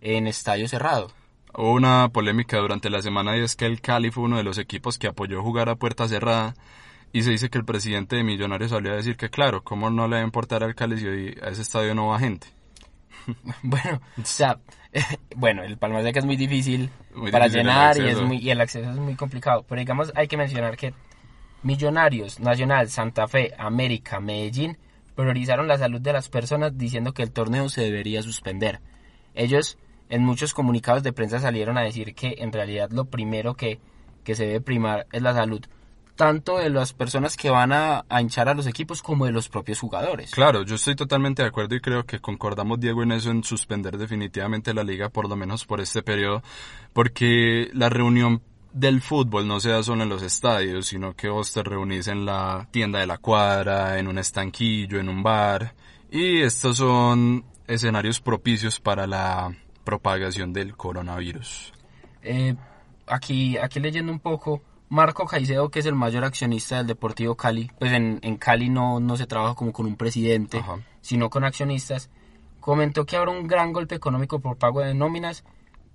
en 0.00 0.28
estadio 0.28 0.68
cerrado. 0.68 1.08
Hubo 1.54 1.72
una 1.72 2.08
polémica 2.10 2.58
durante 2.58 2.88
la 2.88 3.02
semana 3.02 3.36
y 3.36 3.40
es 3.40 3.56
que 3.56 3.66
el 3.66 3.80
Cali 3.80 4.12
fue 4.12 4.24
uno 4.24 4.36
de 4.36 4.44
los 4.44 4.58
equipos 4.58 4.96
que 4.96 5.08
apoyó 5.08 5.42
jugar 5.42 5.68
a 5.68 5.74
puerta 5.74 6.06
cerrada 6.06 6.54
y 7.12 7.22
se 7.22 7.30
dice 7.30 7.50
que 7.50 7.58
el 7.58 7.64
presidente 7.64 8.14
de 8.14 8.22
Millonarios 8.22 8.70
salió 8.70 8.92
a 8.92 8.96
decir 8.96 9.16
que 9.16 9.30
claro, 9.30 9.64
¿cómo 9.64 9.90
no 9.90 10.06
le 10.06 10.16
va 10.16 10.22
a 10.22 10.24
importar 10.24 10.62
al 10.62 10.76
Cali 10.76 10.98
si 10.98 11.06
a 11.42 11.48
ese 11.48 11.62
estadio 11.62 11.94
no 11.96 12.08
va 12.08 12.20
gente? 12.20 12.46
bueno, 13.62 14.00
o 14.20 14.24
sea, 14.24 14.58
bueno, 15.36 15.62
el 15.62 15.76
Palma 15.78 16.02
Seca 16.02 16.20
es 16.20 16.24
muy 16.24 16.36
difícil 16.36 16.90
para 17.30 17.48
llenar 17.48 17.98
y, 17.98 18.08
es 18.08 18.20
muy, 18.20 18.38
y 18.38 18.50
el 18.50 18.60
acceso 18.60 18.90
es 18.90 18.96
muy 18.96 19.14
complicado, 19.14 19.64
pero 19.68 19.78
digamos 19.78 20.12
hay 20.14 20.28
que 20.28 20.36
mencionar 20.36 20.76
que 20.76 20.94
Millonarios, 21.62 22.38
Nacional, 22.38 22.88
Santa 22.88 23.26
Fe, 23.26 23.52
América, 23.58 24.20
Medellín 24.20 24.78
priorizaron 25.16 25.66
la 25.66 25.78
salud 25.78 26.00
de 26.00 26.12
las 26.12 26.28
personas 26.28 26.76
diciendo 26.76 27.12
que 27.12 27.22
el 27.22 27.32
torneo 27.32 27.68
se 27.68 27.82
debería 27.82 28.22
suspender. 28.22 28.80
Ellos 29.34 29.78
en 30.08 30.22
muchos 30.22 30.54
comunicados 30.54 31.02
de 31.02 31.12
prensa 31.12 31.40
salieron 31.40 31.78
a 31.78 31.82
decir 31.82 32.14
que 32.14 32.36
en 32.38 32.52
realidad 32.52 32.90
lo 32.90 33.06
primero 33.06 33.54
que, 33.54 33.80
se 34.24 34.46
debe 34.46 34.60
primar 34.60 35.06
es 35.12 35.22
la 35.22 35.34
salud 35.34 35.64
tanto 36.16 36.58
de 36.58 36.70
las 36.70 36.92
personas 36.92 37.36
que 37.36 37.50
van 37.50 37.72
a, 37.72 38.04
hinchar 38.20 38.48
a 38.48 38.54
los 38.54 38.66
equipos 38.66 39.02
como 39.02 39.26
de 39.26 39.32
los 39.32 39.48
propios 39.48 39.78
jugadores. 39.78 40.32
Claro, 40.32 40.62
yo 40.62 40.74
estoy 40.74 40.96
totalmente 40.96 41.42
de 41.42 41.48
acuerdo 41.48 41.76
y 41.76 41.80
creo 41.80 42.04
que 42.04 42.18
concordamos, 42.18 42.80
Diego, 42.80 43.02
en 43.02 43.12
eso, 43.12 43.30
en 43.30 43.44
suspender 43.44 43.98
definitivamente 43.98 44.74
la 44.74 44.82
liga, 44.82 45.10
por 45.10 45.28
lo 45.28 45.36
menos 45.36 45.64
por 45.64 45.80
este 45.80 46.02
periodo, 46.02 46.42
porque 46.92 47.70
la 47.74 47.88
reunión 47.88 48.42
del 48.72 49.00
fútbol 49.00 49.46
no 49.46 49.60
se 49.60 49.70
da 49.70 49.82
solo 49.82 50.02
en 50.02 50.08
los 50.08 50.22
estadios, 50.22 50.86
sino 50.86 51.14
que 51.14 51.28
vos 51.28 51.52
te 51.52 51.62
reunís 51.62 52.08
en 52.08 52.26
la 52.26 52.66
tienda 52.70 52.98
de 52.98 53.06
la 53.06 53.18
cuadra, 53.18 53.98
en 53.98 54.08
un 54.08 54.18
estanquillo, 54.18 54.98
en 54.98 55.08
un 55.08 55.22
bar, 55.22 55.74
y 56.10 56.40
estos 56.40 56.78
son 56.78 57.44
escenarios 57.66 58.20
propicios 58.20 58.80
para 58.80 59.06
la 59.06 59.54
propagación 59.84 60.52
del 60.52 60.76
coronavirus. 60.76 61.72
Eh, 62.22 62.54
aquí, 63.06 63.56
aquí 63.56 63.80
leyendo 63.80 64.12
un 64.12 64.20
poco, 64.20 64.62
Marco 64.88 65.26
Caicedo, 65.26 65.70
que 65.70 65.80
es 65.80 65.86
el 65.86 65.94
mayor 65.94 66.24
accionista 66.24 66.76
del 66.76 66.86
Deportivo 66.86 67.34
Cali, 67.36 67.70
pues 67.78 67.92
en, 67.92 68.36
Cali 68.36 68.68
no, 68.68 69.00
no 69.00 69.16
se 69.16 69.26
trabaja 69.26 69.54
como 69.54 69.72
con 69.72 69.86
un 69.86 69.96
presidente, 69.96 70.62
sino 71.00 71.28
con 71.28 71.44
accionistas, 71.44 72.10
comentó 72.60 73.04
que 73.04 73.16
habrá 73.16 73.32
un 73.32 73.46
gran 73.48 73.72
golpe 73.72 73.94
económico 73.94 74.38
por 74.40 74.58
pago 74.58 74.80
de 74.80 74.94
nóminas, 74.94 75.44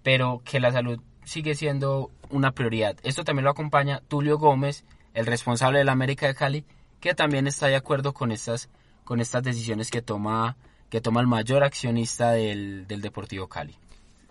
pero 0.03 0.41
que 0.43 0.59
la 0.59 0.71
salud 0.71 0.99
sigue 1.23 1.55
siendo 1.55 2.11
una 2.29 2.51
prioridad. 2.51 2.97
Esto 3.03 3.23
también 3.23 3.45
lo 3.45 3.51
acompaña 3.51 4.01
Tulio 4.07 4.37
Gómez, 4.37 4.83
el 5.13 5.25
responsable 5.25 5.79
de 5.79 5.85
la 5.85 5.91
América 5.93 6.27
de 6.27 6.35
Cali, 6.35 6.65
que 6.99 7.13
también 7.13 7.47
está 7.47 7.67
de 7.67 7.75
acuerdo 7.75 8.13
con 8.13 8.31
estas, 8.31 8.69
con 9.03 9.21
estas 9.21 9.43
decisiones 9.43 9.89
que 9.89 10.01
toma 10.01 10.57
que 10.91 10.99
toma 10.99 11.21
el 11.21 11.27
mayor 11.27 11.63
accionista 11.63 12.31
del, 12.31 12.85
Deportivo 12.85 13.47
Cali. 13.47 13.73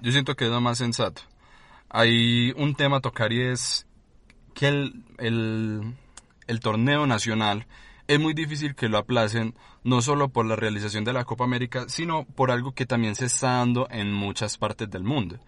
Yo 0.03 0.13
siento 0.13 0.37
que 0.37 0.45
es 0.45 0.51
lo 0.51 0.61
más 0.61 0.77
sensato. 0.77 1.23
hay 1.89 2.53
un 2.53 2.75
tema 2.75 2.99
a 2.99 3.01
tocar 3.01 3.33
y 3.33 3.41
es 3.41 3.87
que 4.55 4.69
el, 4.69 5.95
el, 6.47 6.61
torneo 6.61 7.07
nacional 7.07 7.67
es 8.09 8.19
muy 8.19 8.35
difícil 8.35 8.75
que 8.75 8.89
lo 8.89 8.99
aplacen, 8.99 9.55
no 9.85 10.03
solo 10.03 10.29
por 10.29 10.47
la 10.47 10.57
realización 10.57 11.05
de 11.05 11.13
la 11.13 11.25
Copa 11.25 11.45
América, 11.45 11.85
sino 11.89 12.25
por 12.25 12.51
algo 12.51 12.73
que 12.73 12.87
también 12.87 13.15
se 13.15 13.27
está 13.27 13.53
dando 13.53 13.89
en 13.91 14.13
muchas 14.13 14.59
partes 14.59 14.91
del 14.91 15.05
mundo. 15.05 15.39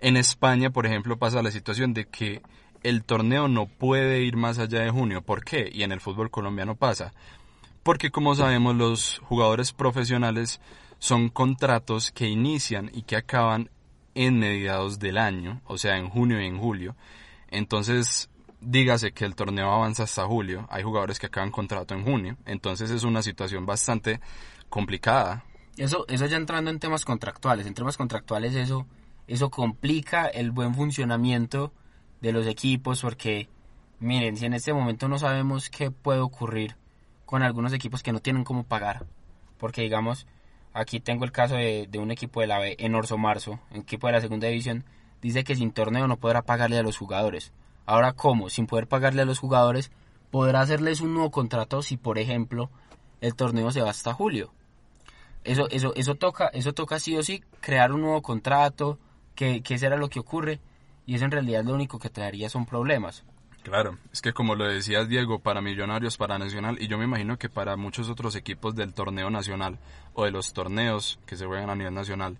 En 0.00 0.16
España, 0.16 0.70
por 0.70 0.86
ejemplo, 0.86 1.18
pasa 1.18 1.42
la 1.42 1.50
situación 1.50 1.94
de 1.94 2.06
que 2.06 2.42
el 2.82 3.04
torneo 3.04 3.48
no 3.48 3.66
puede 3.66 4.22
ir 4.22 4.36
más 4.36 4.58
allá 4.58 4.80
de 4.80 4.90
junio. 4.90 5.22
¿Por 5.22 5.44
qué? 5.44 5.70
Y 5.72 5.82
en 5.82 5.92
el 5.92 6.00
fútbol 6.00 6.30
colombiano 6.30 6.76
pasa. 6.76 7.12
Porque 7.82 8.10
como 8.10 8.34
sabemos, 8.34 8.76
los 8.76 9.20
jugadores 9.24 9.72
profesionales 9.72 10.60
son 10.98 11.28
contratos 11.28 12.10
que 12.10 12.28
inician 12.28 12.90
y 12.92 13.02
que 13.02 13.16
acaban 13.16 13.70
en 14.14 14.38
mediados 14.38 14.98
del 14.98 15.18
año, 15.18 15.60
o 15.66 15.78
sea, 15.78 15.98
en 15.98 16.08
junio 16.08 16.40
y 16.40 16.46
en 16.46 16.58
julio. 16.58 16.96
Entonces, 17.48 18.30
dígase 18.60 19.12
que 19.12 19.24
el 19.24 19.34
torneo 19.34 19.70
avanza 19.70 20.04
hasta 20.04 20.24
julio, 20.26 20.66
hay 20.70 20.82
jugadores 20.82 21.18
que 21.18 21.26
acaban 21.26 21.50
contrato 21.50 21.94
en 21.94 22.04
junio, 22.04 22.36
entonces 22.46 22.90
es 22.90 23.02
una 23.02 23.22
situación 23.22 23.66
bastante 23.66 24.20
complicada. 24.68 25.44
Eso, 25.76 26.06
eso 26.08 26.26
ya 26.26 26.36
entrando 26.36 26.70
en 26.70 26.78
temas 26.78 27.04
contractuales, 27.04 27.66
en 27.66 27.74
temas 27.74 27.96
contractuales 27.96 28.54
eso, 28.54 28.86
eso 29.26 29.50
complica 29.50 30.26
el 30.26 30.50
buen 30.50 30.74
funcionamiento 30.74 31.72
de 32.20 32.32
los 32.32 32.46
equipos 32.46 33.02
porque, 33.02 33.48
miren, 34.00 34.36
si 34.36 34.46
en 34.46 34.54
este 34.54 34.72
momento 34.72 35.08
no 35.08 35.18
sabemos 35.18 35.68
qué 35.68 35.90
puede 35.90 36.20
ocurrir 36.20 36.76
con 37.26 37.42
algunos 37.42 37.72
equipos 37.72 38.02
que 38.02 38.12
no 38.12 38.20
tienen 38.20 38.44
cómo 38.44 38.64
pagar, 38.64 39.06
porque 39.58 39.82
digamos, 39.82 40.26
aquí 40.72 41.00
tengo 41.00 41.24
el 41.24 41.32
caso 41.32 41.56
de, 41.56 41.86
de 41.90 41.98
un 41.98 42.10
equipo 42.10 42.40
de 42.40 42.46
la 42.46 42.58
B 42.58 42.76
en 42.78 42.94
Orso 42.94 43.18
Marzo, 43.18 43.60
un 43.70 43.82
equipo 43.82 44.06
de 44.06 44.14
la 44.14 44.20
segunda 44.20 44.48
división, 44.48 44.84
dice 45.20 45.44
que 45.44 45.56
sin 45.56 45.72
torneo 45.72 46.08
no 46.08 46.16
podrá 46.16 46.42
pagarle 46.42 46.78
a 46.78 46.82
los 46.82 46.96
jugadores 46.96 47.52
Ahora, 47.86 48.12
¿cómo? 48.12 48.50
Sin 48.50 48.66
poder 48.66 48.88
pagarle 48.88 49.22
a 49.22 49.24
los 49.24 49.38
jugadores, 49.38 49.90
podrá 50.30 50.60
hacerles 50.60 51.00
un 51.00 51.14
nuevo 51.14 51.30
contrato 51.30 51.82
si, 51.82 51.96
por 51.96 52.18
ejemplo, 52.18 52.68
el 53.20 53.34
torneo 53.34 53.70
se 53.70 53.80
va 53.80 53.90
hasta 53.90 54.12
julio. 54.12 54.52
Eso, 55.44 55.68
eso, 55.70 55.94
eso 55.94 56.16
toca, 56.16 56.48
eso 56.48 56.72
toca 56.72 56.98
sí 56.98 57.16
o 57.16 57.22
sí, 57.22 57.42
crear 57.60 57.92
un 57.92 58.02
nuevo 58.02 58.20
contrato, 58.20 58.98
que, 59.36 59.62
que 59.62 59.78
será 59.78 59.96
lo 59.96 60.08
que 60.08 60.18
ocurre, 60.18 60.60
y 61.06 61.14
eso 61.14 61.24
en 61.24 61.30
realidad 61.30 61.64
lo 61.64 61.74
único 61.74 62.00
que 62.00 62.10
traería 62.10 62.48
son 62.48 62.66
problemas. 62.66 63.24
Claro, 63.62 63.98
es 64.12 64.22
que 64.22 64.32
como 64.32 64.54
lo 64.54 64.64
decías 64.64 65.08
Diego, 65.08 65.40
para 65.40 65.60
Millonarios, 65.60 66.16
para 66.16 66.38
Nacional, 66.38 66.76
y 66.80 66.86
yo 66.86 66.98
me 66.98 67.04
imagino 67.04 67.36
que 67.36 67.48
para 67.48 67.76
muchos 67.76 68.08
otros 68.08 68.36
equipos 68.36 68.76
del 68.76 68.94
torneo 68.94 69.28
nacional 69.28 69.78
o 70.14 70.24
de 70.24 70.30
los 70.30 70.52
torneos 70.52 71.18
que 71.26 71.36
se 71.36 71.46
juegan 71.46 71.70
a 71.70 71.74
nivel 71.74 71.94
nacional, 71.94 72.38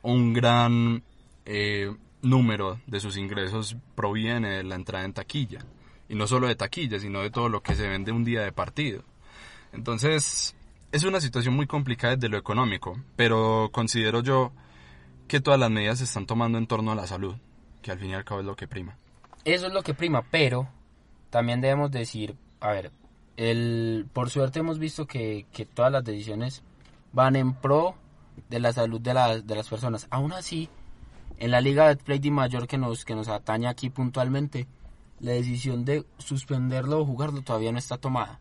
un 0.00 0.32
gran 0.32 1.02
eh, 1.44 1.94
número 2.24 2.80
de 2.86 3.00
sus 3.00 3.16
ingresos 3.16 3.76
proviene 3.94 4.56
de 4.56 4.64
la 4.64 4.74
entrada 4.74 5.04
en 5.04 5.12
taquilla. 5.12 5.60
Y 6.08 6.14
no 6.14 6.26
solo 6.26 6.48
de 6.48 6.56
taquilla, 6.56 6.98
sino 6.98 7.20
de 7.20 7.30
todo 7.30 7.48
lo 7.48 7.62
que 7.62 7.74
se 7.74 7.88
vende 7.88 8.12
un 8.12 8.24
día 8.24 8.42
de 8.42 8.52
partido. 8.52 9.02
Entonces, 9.72 10.54
es 10.92 11.04
una 11.04 11.20
situación 11.20 11.54
muy 11.54 11.66
complicada 11.66 12.16
desde 12.16 12.28
lo 12.28 12.38
económico, 12.38 12.98
pero 13.16 13.70
considero 13.72 14.22
yo 14.22 14.52
que 15.26 15.40
todas 15.40 15.58
las 15.58 15.70
medidas 15.70 15.98
se 15.98 16.04
están 16.04 16.26
tomando 16.26 16.58
en 16.58 16.66
torno 16.66 16.92
a 16.92 16.94
la 16.94 17.06
salud, 17.06 17.34
que 17.82 17.90
al 17.90 17.98
fin 17.98 18.10
y 18.10 18.14
al 18.14 18.24
cabo 18.24 18.40
es 18.40 18.46
lo 18.46 18.56
que 18.56 18.68
prima. 18.68 18.96
Eso 19.44 19.66
es 19.66 19.72
lo 19.72 19.82
que 19.82 19.94
prima, 19.94 20.22
pero 20.30 20.68
también 21.30 21.60
debemos 21.60 21.90
decir, 21.90 22.36
a 22.60 22.70
ver, 22.70 22.92
el, 23.36 24.06
por 24.12 24.30
suerte 24.30 24.60
hemos 24.60 24.78
visto 24.78 25.06
que, 25.06 25.46
que 25.52 25.66
todas 25.66 25.90
las 25.90 26.04
decisiones 26.04 26.62
van 27.12 27.36
en 27.36 27.54
pro 27.54 27.96
de 28.48 28.60
la 28.60 28.72
salud 28.72 29.00
de, 29.00 29.42
de 29.44 29.54
las 29.54 29.68
personas. 29.68 30.06
Aún 30.10 30.32
así, 30.32 30.68
en 31.38 31.50
la 31.50 31.60
Liga 31.60 31.88
de 31.88 31.96
Play 31.96 32.18
de 32.18 32.30
Mayor 32.30 32.66
que 32.66 32.78
nos, 32.78 33.04
que 33.04 33.14
nos 33.14 33.28
atañe 33.28 33.68
aquí 33.68 33.90
puntualmente, 33.90 34.66
la 35.20 35.32
decisión 35.32 35.84
de 35.84 36.04
suspenderlo 36.18 37.00
o 37.00 37.06
jugarlo 37.06 37.42
todavía 37.42 37.72
no 37.72 37.78
está 37.78 37.98
tomada. 37.98 38.40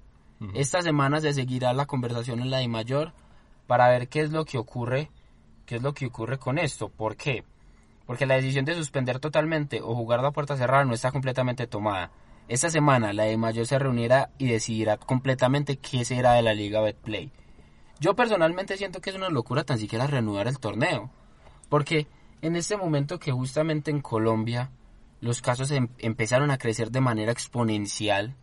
Esta 0.53 0.81
semana 0.81 1.21
se 1.21 1.33
seguirá 1.33 1.71
la 1.71 1.85
conversación 1.85 2.41
en 2.41 2.49
la 2.49 2.57
de 2.57 2.67
Mayor 2.67 3.13
para 3.65 3.87
ver 3.87 4.09
qué 4.09 4.21
es 4.21 4.31
lo 4.31 4.43
que 4.43 4.57
ocurre, 4.57 5.09
qué 5.65 5.77
es 5.77 5.81
lo 5.81 5.93
que 5.93 6.07
ocurre 6.07 6.37
con 6.37 6.57
esto. 6.57 6.89
¿Por 6.89 7.15
qué? 7.15 7.45
Porque 8.05 8.25
la 8.25 8.35
decisión 8.35 8.65
de 8.65 8.75
suspender 8.75 9.19
totalmente 9.19 9.81
o 9.81 9.95
jugar 9.95 10.21
la 10.21 10.31
puerta 10.31 10.57
cerrada 10.57 10.83
no 10.83 10.93
está 10.93 11.11
completamente 11.11 11.65
tomada. 11.65 12.11
Esta 12.49 12.69
semana 12.69 13.13
la 13.13 13.23
de 13.23 13.37
Mayor 13.37 13.65
se 13.65 13.79
reunirá 13.79 14.31
y 14.37 14.47
decidirá 14.47 14.97
completamente 14.97 15.77
qué 15.77 16.03
será 16.03 16.33
de 16.33 16.41
la 16.41 16.53
Liga 16.53 16.81
Betplay. 16.81 17.31
Yo 18.01 18.15
personalmente 18.15 18.75
siento 18.75 18.99
que 18.99 19.11
es 19.11 19.15
una 19.15 19.29
locura 19.29 19.63
tan 19.63 19.77
siquiera 19.77 20.07
reanudar 20.07 20.49
el 20.49 20.59
torneo. 20.59 21.09
Porque 21.69 22.05
en 22.43 22.57
este 22.57 22.75
momento 22.75 23.19
que 23.19 23.31
justamente 23.31 23.89
en 23.89 24.01
Colombia 24.01 24.69
los 25.21 25.41
casos 25.41 25.71
em, 25.71 25.87
empezaron 25.97 26.51
a 26.51 26.57
crecer 26.57 26.91
de 26.91 26.99
manera 26.99 27.31
exponencial, 27.31 28.35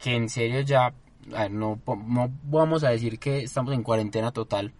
que 0.00 0.16
en 0.16 0.28
serio 0.28 0.60
ya, 0.62 0.92
no, 1.48 1.80
no 1.86 2.30
vamos 2.42 2.82
a 2.82 2.90
decir 2.90 3.20
que 3.20 3.44
estamos 3.44 3.72
en 3.74 3.84
cuarentena 3.84 4.32
total, 4.32 4.72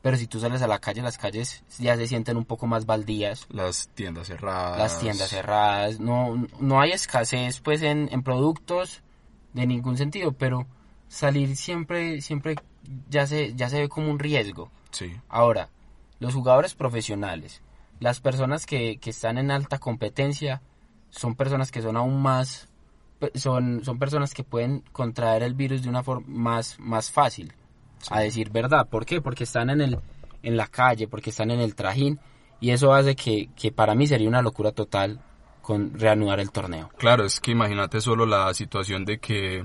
pero 0.00 0.16
si 0.16 0.26
tú 0.26 0.40
sales 0.40 0.62
a 0.62 0.66
la 0.66 0.78
calle, 0.78 1.02
las 1.02 1.18
calles 1.18 1.64
ya 1.78 1.94
se 1.96 2.06
sienten 2.06 2.38
un 2.38 2.46
poco 2.46 2.66
más 2.66 2.86
baldías. 2.86 3.46
Las 3.50 3.88
tiendas 3.88 4.28
cerradas. 4.28 4.78
Las 4.78 4.98
tiendas 4.98 5.28
cerradas. 5.28 6.00
No, 6.00 6.48
no 6.58 6.80
hay 6.80 6.92
escasez 6.92 7.60
pues 7.60 7.82
en, 7.82 8.08
en 8.10 8.22
productos 8.22 9.02
de 9.52 9.66
ningún 9.66 9.98
sentido, 9.98 10.32
pero 10.32 10.66
salir 11.08 11.56
siempre, 11.56 12.22
siempre 12.22 12.56
ya 13.10 13.26
se, 13.26 13.54
ya 13.54 13.68
se 13.68 13.80
ve 13.80 13.88
como 13.90 14.10
un 14.10 14.18
riesgo. 14.18 14.70
Sí. 14.90 15.12
Ahora, 15.28 15.68
los 16.18 16.32
jugadores 16.32 16.74
profesionales, 16.74 17.60
las 18.02 18.20
personas 18.20 18.66
que, 18.66 18.98
que 18.98 19.10
están 19.10 19.38
en 19.38 19.52
alta 19.52 19.78
competencia 19.78 20.60
son 21.10 21.36
personas 21.36 21.70
que 21.70 21.80
son 21.80 21.96
aún 21.96 22.20
más, 22.20 22.68
son, 23.34 23.84
son 23.84 23.98
personas 24.00 24.34
que 24.34 24.42
pueden 24.42 24.80
contraer 24.92 25.44
el 25.44 25.54
virus 25.54 25.82
de 25.82 25.88
una 25.88 26.02
forma 26.02 26.26
más, 26.26 26.80
más 26.80 27.12
fácil, 27.12 27.52
a 28.10 28.18
decir 28.18 28.50
verdad. 28.50 28.88
¿Por 28.88 29.06
qué? 29.06 29.20
Porque 29.20 29.44
están 29.44 29.70
en, 29.70 29.80
el, 29.80 29.98
en 30.42 30.56
la 30.56 30.66
calle, 30.66 31.06
porque 31.06 31.30
están 31.30 31.52
en 31.52 31.60
el 31.60 31.76
trajín, 31.76 32.18
y 32.60 32.70
eso 32.70 32.92
hace 32.92 33.14
que, 33.14 33.50
que 33.54 33.70
para 33.70 33.94
mí 33.94 34.08
sería 34.08 34.28
una 34.28 34.42
locura 34.42 34.72
total 34.72 35.20
con 35.60 35.96
reanudar 35.96 36.40
el 36.40 36.50
torneo. 36.50 36.90
Claro, 36.96 37.24
es 37.24 37.38
que 37.38 37.52
imagínate 37.52 38.00
solo 38.00 38.26
la 38.26 38.52
situación 38.52 39.04
de 39.04 39.18
que, 39.18 39.64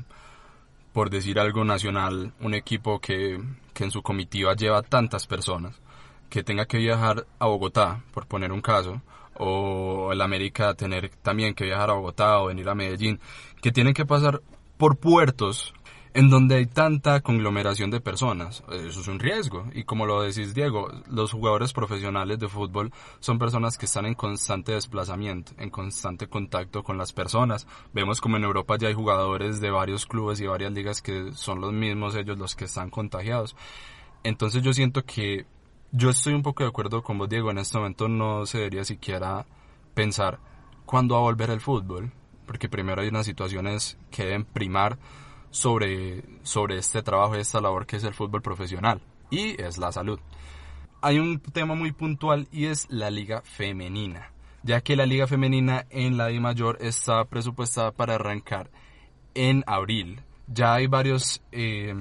por 0.93 1.09
decir 1.09 1.39
algo 1.39 1.63
nacional, 1.63 2.33
un 2.39 2.53
equipo 2.53 2.99
que, 2.99 3.41
que 3.73 3.83
en 3.83 3.89
su 3.89 4.03
comitiva 4.03 4.55
lleva 4.55 4.83
tantas 4.83 5.25
personas, 5.25 5.81
que 6.29 6.43
tenga 6.43 6.65
que 6.65 6.77
viajar 6.77 7.25
a 7.39 7.47
Bogotá, 7.47 8.03
por 8.13 8.27
poner 8.27 8.51
un 8.51 8.61
caso, 8.61 9.01
o 9.35 10.11
el 10.11 10.21
América 10.21 10.73
tener 10.73 11.09
también 11.21 11.53
que 11.53 11.65
viajar 11.65 11.89
a 11.89 11.93
Bogotá 11.93 12.39
o 12.39 12.47
venir 12.47 12.67
a 12.69 12.75
Medellín, 12.75 13.19
que 13.61 13.71
tienen 13.71 13.93
que 13.93 14.05
pasar 14.05 14.41
por 14.77 14.97
puertos 14.97 15.73
en 16.17 16.31
donde 16.31 16.55
hay 16.55 16.65
tanta 16.65 17.21
conglomeración 17.21 17.91
de 17.91 18.01
personas. 18.01 18.63
Eso 18.71 19.01
es 19.01 19.07
un 19.07 19.19
riesgo. 19.19 19.67
Y 19.73 19.83
como 19.83 20.07
lo 20.07 20.23
decís, 20.23 20.55
Diego, 20.55 20.89
los 21.07 21.31
jugadores 21.31 21.73
profesionales 21.73 22.39
de 22.39 22.47
fútbol 22.47 22.91
son 23.19 23.37
personas 23.37 23.77
que 23.77 23.85
están 23.85 24.07
en 24.07 24.15
constante 24.15 24.71
desplazamiento, 24.71 25.51
en 25.59 25.69
constante 25.69 26.27
contacto 26.27 26.81
con 26.81 26.97
las 26.97 27.13
personas. 27.13 27.67
Vemos 27.93 28.19
como 28.19 28.37
en 28.37 28.45
Europa 28.45 28.77
ya 28.79 28.87
hay 28.87 28.95
jugadores 28.95 29.61
de 29.61 29.69
varios 29.69 30.07
clubes 30.07 30.39
y 30.41 30.47
varias 30.47 30.71
ligas 30.71 31.03
que 31.03 31.33
son 31.33 31.61
los 31.61 31.71
mismos 31.71 32.15
ellos 32.15 32.39
los 32.39 32.55
que 32.55 32.65
están 32.65 32.89
contagiados. 32.89 33.55
Entonces 34.23 34.63
yo 34.63 34.73
siento 34.73 35.05
que 35.05 35.45
yo 35.91 36.09
estoy 36.09 36.33
un 36.33 36.43
poco 36.43 36.63
de 36.63 36.69
acuerdo 36.69 37.03
con 37.03 37.17
vos, 37.17 37.29
Diego. 37.29 37.51
En 37.51 37.57
este 37.57 37.77
momento 37.77 38.07
no 38.07 38.45
se 38.45 38.59
debería 38.59 38.83
siquiera 38.83 39.45
pensar 39.93 40.39
cuándo 40.85 41.15
va 41.15 41.21
a 41.21 41.23
volver 41.23 41.49
el 41.49 41.61
fútbol, 41.61 42.11
porque 42.45 42.69
primero 42.69 43.01
hay 43.01 43.09
unas 43.09 43.25
situaciones 43.25 43.97
que 44.11 44.25
deben 44.25 44.45
primar 44.45 44.97
sobre, 45.49 46.23
sobre 46.43 46.77
este 46.77 47.01
trabajo 47.03 47.35
y 47.35 47.39
esta 47.39 47.61
labor 47.61 47.85
que 47.85 47.97
es 47.97 48.03
el 48.03 48.13
fútbol 48.13 48.41
profesional, 48.41 49.01
y 49.29 49.61
es 49.61 49.77
la 49.77 49.91
salud. 49.91 50.19
Hay 51.01 51.19
un 51.19 51.39
tema 51.39 51.75
muy 51.75 51.91
puntual 51.91 52.47
y 52.51 52.65
es 52.65 52.87
la 52.89 53.09
liga 53.09 53.41
femenina, 53.43 54.31
ya 54.63 54.81
que 54.81 54.95
la 54.95 55.05
liga 55.05 55.27
femenina 55.27 55.85
en 55.89 56.17
la 56.17 56.27
D 56.27 56.39
mayor 56.39 56.77
está 56.81 57.23
presupuestada 57.25 57.91
para 57.91 58.15
arrancar 58.15 58.69
en 59.35 59.63
abril. 59.67 60.21
Ya 60.47 60.73
hay 60.73 60.87
varios 60.87 61.43
eh, 61.51 61.93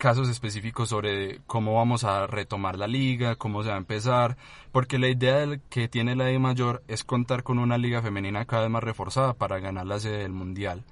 casos 0.00 0.30
específicos 0.30 0.88
sobre 0.88 1.40
cómo 1.46 1.74
vamos 1.74 2.04
a 2.04 2.26
retomar 2.26 2.76
la 2.78 2.88
liga, 2.88 3.36
cómo 3.36 3.62
se 3.62 3.68
va 3.68 3.76
a 3.76 3.78
empezar, 3.78 4.36
porque 4.72 4.98
la 4.98 5.08
idea 5.08 5.60
que 5.68 5.88
tiene 5.88 6.16
la 6.16 6.24
de 6.24 6.38
mayor 6.40 6.82
es 6.88 7.04
contar 7.04 7.44
con 7.44 7.58
una 7.60 7.78
liga 7.78 8.02
femenina 8.02 8.46
cada 8.46 8.62
vez 8.62 8.70
más 8.70 8.82
reforzada 8.82 9.34
para 9.34 9.60
ganar 9.60 9.86
la 9.86 10.00
sede 10.00 10.22
del 10.22 10.32
mundial. 10.32 10.84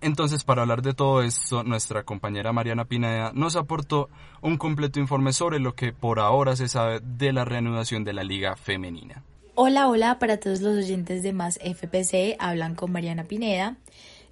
Entonces, 0.00 0.42
para 0.44 0.62
hablar 0.62 0.80
de 0.80 0.94
todo 0.94 1.22
esto, 1.22 1.62
nuestra 1.62 2.04
compañera 2.04 2.52
Mariana 2.52 2.86
Pineda 2.86 3.32
nos 3.34 3.54
aportó 3.54 4.08
un 4.40 4.56
completo 4.56 4.98
informe 4.98 5.32
sobre 5.34 5.60
lo 5.60 5.74
que 5.74 5.92
por 5.92 6.18
ahora 6.18 6.56
se 6.56 6.68
sabe 6.68 7.00
de 7.00 7.32
la 7.32 7.44
reanudación 7.44 8.02
de 8.02 8.14
la 8.14 8.24
liga 8.24 8.56
femenina. 8.56 9.22
Hola, 9.54 9.88
hola 9.88 10.18
para 10.18 10.38
todos 10.38 10.62
los 10.62 10.78
oyentes 10.78 11.22
de 11.22 11.34
Más 11.34 11.58
FPC, 11.62 12.36
hablan 12.38 12.74
con 12.76 12.90
Mariana 12.90 13.24
Pineda. 13.24 13.76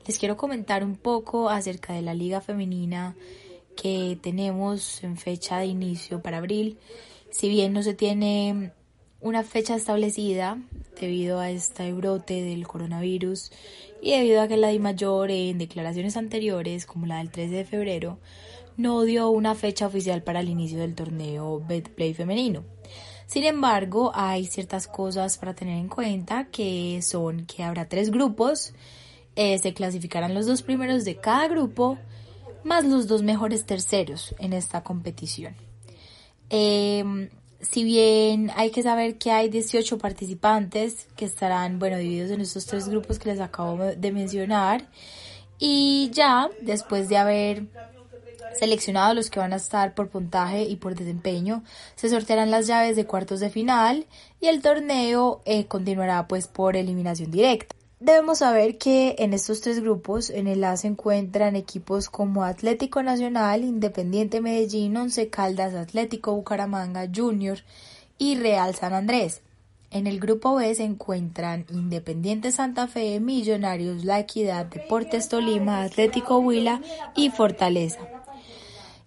Les 0.06 0.18
quiero 0.18 0.38
comentar 0.38 0.82
un 0.82 0.96
poco 0.96 1.50
acerca 1.50 1.92
de 1.92 2.00
la 2.00 2.14
liga 2.14 2.40
femenina 2.40 3.14
que 3.76 4.18
tenemos 4.20 5.02
en 5.04 5.16
fecha 5.16 5.58
de 5.58 5.66
inicio 5.66 6.22
para 6.22 6.38
abril. 6.38 6.78
Si 7.30 7.48
bien 7.48 7.72
no 7.72 7.82
se 7.82 7.94
tiene 7.94 8.72
una 9.20 9.42
fecha 9.42 9.74
establecida 9.74 10.58
debido 10.98 11.40
a 11.40 11.50
este 11.50 11.92
brote 11.92 12.42
del 12.42 12.66
coronavirus 12.66 13.52
y 14.00 14.12
debido 14.12 14.40
a 14.40 14.48
que 14.48 14.56
la 14.56 14.68
DIMAYOR 14.68 15.30
en 15.30 15.58
declaraciones 15.58 16.16
anteriores, 16.16 16.86
como 16.86 17.06
la 17.06 17.18
del 17.18 17.30
13 17.30 17.54
de 17.54 17.64
febrero, 17.64 18.18
no 18.76 19.02
dio 19.02 19.28
una 19.30 19.54
fecha 19.54 19.86
oficial 19.86 20.22
para 20.22 20.40
el 20.40 20.48
inicio 20.48 20.78
del 20.78 20.94
torneo 20.94 21.62
Betplay 21.66 22.14
femenino. 22.14 22.64
Sin 23.26 23.44
embargo, 23.44 24.10
hay 24.14 24.46
ciertas 24.46 24.88
cosas 24.88 25.38
para 25.38 25.54
tener 25.54 25.78
en 25.78 25.88
cuenta 25.88 26.46
que 26.46 27.00
son 27.02 27.46
que 27.46 27.62
habrá 27.62 27.88
tres 27.88 28.10
grupos, 28.10 28.72
eh, 29.36 29.58
se 29.58 29.72
clasificarán 29.74 30.34
los 30.34 30.46
dos 30.46 30.62
primeros 30.62 31.04
de 31.04 31.16
cada 31.16 31.46
grupo, 31.46 31.98
más 32.64 32.84
los 32.84 33.06
dos 33.06 33.22
mejores 33.22 33.64
terceros 33.66 34.34
en 34.38 34.52
esta 34.52 34.82
competición. 34.82 35.54
Em, 36.48 37.30
si 37.60 37.84
bien 37.84 38.50
hay 38.56 38.70
que 38.70 38.82
saber 38.82 39.18
que 39.18 39.30
hay 39.30 39.48
18 39.48 39.98
participantes 39.98 41.06
que 41.16 41.24
estarán, 41.24 41.78
bueno, 41.78 41.98
divididos 41.98 42.30
en 42.30 42.40
estos 42.40 42.66
tres 42.66 42.88
grupos 42.88 43.18
que 43.18 43.30
les 43.30 43.40
acabo 43.40 43.78
de 43.78 44.12
mencionar, 44.12 44.88
y 45.58 46.10
ya 46.12 46.48
después 46.62 47.08
de 47.08 47.18
haber 47.18 47.66
seleccionado 48.58 49.14
los 49.14 49.30
que 49.30 49.40
van 49.40 49.52
a 49.52 49.56
estar 49.56 49.94
por 49.94 50.08
puntaje 50.08 50.64
y 50.64 50.76
por 50.76 50.94
desempeño, 50.94 51.62
se 51.94 52.08
sortearán 52.08 52.50
las 52.50 52.66
llaves 52.66 52.96
de 52.96 53.06
cuartos 53.06 53.40
de 53.40 53.50
final 53.50 54.06
y 54.40 54.48
el 54.48 54.62
torneo 54.62 55.42
eh, 55.44 55.66
continuará 55.66 56.26
pues 56.26 56.48
por 56.48 56.76
eliminación 56.76 57.30
directa. 57.30 57.76
Debemos 58.00 58.38
saber 58.38 58.78
que 58.78 59.16
en 59.18 59.34
estos 59.34 59.60
tres 59.60 59.80
grupos 59.80 60.30
en 60.30 60.46
el 60.46 60.64
A 60.64 60.74
se 60.78 60.86
encuentran 60.86 61.54
equipos 61.54 62.08
como 62.08 62.44
Atlético 62.44 63.02
Nacional, 63.02 63.62
Independiente 63.62 64.40
Medellín, 64.40 64.96
Once 64.96 65.28
Caldas, 65.28 65.74
Atlético 65.74 66.34
Bucaramanga, 66.34 67.06
Junior 67.14 67.58
y 68.16 68.36
Real 68.36 68.74
San 68.74 68.94
Andrés. 68.94 69.42
En 69.90 70.06
el 70.06 70.18
grupo 70.18 70.54
B 70.54 70.74
se 70.74 70.84
encuentran 70.84 71.66
Independiente 71.68 72.52
Santa 72.52 72.88
Fe, 72.88 73.20
Millonarios, 73.20 74.02
La 74.02 74.18
Equidad, 74.20 74.64
Deportes 74.64 75.28
Tolima, 75.28 75.82
Atlético 75.82 76.38
Huila 76.38 76.80
y 77.14 77.28
Fortaleza. 77.28 77.98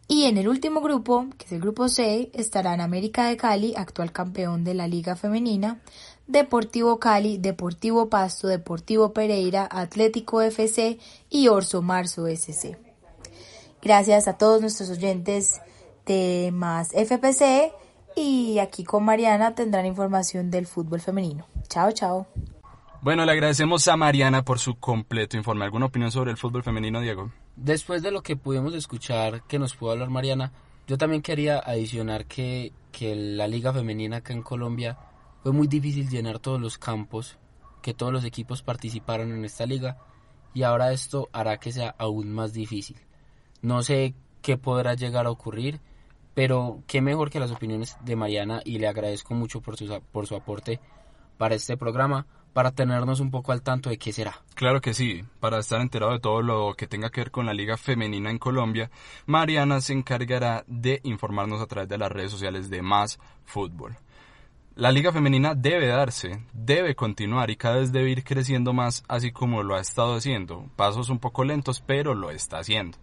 Y 0.08 0.26
en 0.26 0.38
el 0.38 0.48
último 0.48 0.82
grupo, 0.82 1.28
que 1.38 1.46
es 1.46 1.52
el 1.54 1.62
grupo 1.62 1.88
C, 1.88 2.30
estarán 2.34 2.82
América 2.82 3.28
de 3.28 3.38
Cali, 3.38 3.74
actual 3.76 4.12
campeón 4.12 4.64
de 4.64 4.74
la 4.74 4.88
Liga 4.88 5.16
Femenina, 5.16 5.80
Deportivo 6.28 7.00
Cali, 7.00 7.38
Deportivo 7.38 8.10
Pasto, 8.10 8.48
Deportivo 8.48 9.14
Pereira, 9.14 9.68
Atlético 9.70 10.42
FC 10.42 11.00
y 11.30 11.48
Orso 11.48 11.82
Marzo 11.82 12.28
SC. 12.28 12.78
Gracias 13.82 14.28
a 14.28 14.38
todos 14.38 14.62
nuestros 14.62 14.90
oyentes 14.90 15.62
de 16.06 16.52
Más 16.54 16.90
FPC 16.90 17.74
y 18.16 18.60
aquí 18.60 18.84
con 18.84 19.04
Mariana 19.04 19.56
tendrán 19.56 19.86
información 19.86 20.52
del 20.52 20.68
fútbol 20.68 21.02
femenino. 21.02 21.46
Chao, 21.68 21.92
chao. 21.92 22.28
Bueno, 23.02 23.26
le 23.26 23.32
agradecemos 23.34 23.88
a 23.88 23.98
Mariana 23.98 24.44
por 24.44 24.60
su 24.60 24.76
completo 24.76 25.36
informe. 25.36 25.66
¿Alguna 25.66 25.88
opinión 25.88 26.12
sobre 26.12 26.32
el 26.32 26.38
fútbol 26.38 26.64
femenino, 26.64 27.02
Diego? 27.02 27.32
Después 27.56 28.02
de 28.02 28.12
lo 28.12 28.24
que 28.24 28.36
pudimos 28.36 28.74
escuchar 28.74 29.44
que 29.44 29.60
nos 29.60 29.76
pudo 29.76 29.92
hablar 29.92 30.10
Mariana, 30.10 30.52
yo 30.88 30.98
también 30.98 31.22
quería 31.22 31.60
adicionar 31.60 32.26
que, 32.26 32.74
que 32.92 33.16
la 33.16 33.48
liga 33.48 33.72
femenina 33.72 34.18
acá 34.18 34.34
en 34.34 34.42
Colombia 34.42 34.98
fue 35.44 35.52
muy 35.52 35.68
difícil 35.68 36.10
llenar 36.10 36.40
todos 36.40 36.60
los 36.60 36.78
campos, 36.78 37.38
que 37.82 37.94
todos 37.94 38.12
los 38.12 38.26
equipos 38.26 38.64
participaron 38.64 39.32
en 39.32 39.46
esta 39.46 39.66
liga 39.66 39.98
y 40.54 40.64
ahora 40.64 40.92
esto 40.94 41.30
hará 41.32 41.58
que 41.58 41.72
sea 41.72 41.96
aún 41.98 42.32
más 42.32 42.54
difícil. 42.54 42.98
No 43.62 43.84
sé 43.84 44.16
qué 44.42 44.58
podrá 44.58 44.96
llegar 44.96 45.26
a 45.26 45.32
ocurrir, 45.32 45.80
pero 46.34 46.82
qué 46.88 47.02
mejor 47.02 47.30
que 47.30 47.40
las 47.40 47.52
opiniones 47.52 47.98
de 48.04 48.16
Mariana 48.16 48.62
y 48.66 48.80
le 48.80 48.88
agradezco 48.88 49.36
mucho 49.36 49.62
por 49.62 49.78
su, 49.78 50.02
por 50.12 50.28
su 50.28 50.36
aporte 50.36 50.80
para 51.38 51.56
este 51.56 51.78
programa 51.78 52.26
para 52.54 52.72
tenernos 52.72 53.20
un 53.20 53.32
poco 53.32 53.52
al 53.52 53.62
tanto 53.62 53.90
de 53.90 53.98
qué 53.98 54.14
será. 54.14 54.42
Claro 54.56 54.80
que 54.80 54.94
sí, 54.94 55.24
para 55.40 55.60
estar 55.60 55.82
enterado 55.82 56.14
de 56.14 56.20
todo 56.20 56.42
lo 56.42 56.76
que 56.76 56.88
tenga 56.88 57.10
que 57.10 57.22
ver 57.22 57.32
con 57.32 57.46
la 57.46 57.54
liga 57.54 57.78
femenina 57.78 58.30
en 58.30 58.38
Colombia, 58.38 58.92
Mariana 59.26 59.82
se 59.82 59.94
encargará 59.94 60.64
de 60.68 61.02
informarnos 61.04 61.62
a 61.62 61.66
través 61.66 61.90
de 61.90 61.98
las 61.98 62.12
redes 62.12 62.32
sociales 62.32 62.70
de 62.70 62.82
Más 62.82 63.20
Fútbol. 63.46 63.98
La 64.76 64.92
liga 64.92 65.12
femenina 65.12 65.54
debe 65.54 65.86
darse, 65.86 66.46
debe 66.52 66.96
continuar 66.96 67.52
y 67.52 67.58
cada 67.58 67.76
vez 67.76 67.92
debe 67.92 68.10
ir 68.10 68.24
creciendo 68.24 68.74
más 68.74 69.04
así 69.08 69.32
como 69.32 69.62
lo 69.62 69.76
ha 69.76 69.82
estado 69.82 70.16
haciendo. 70.16 70.68
Pasos 70.76 71.10
un 71.10 71.20
poco 71.20 71.44
lentos, 71.44 71.84
pero 71.86 72.16
lo 72.16 72.32
está 72.32 72.58
haciendo. 72.58 72.98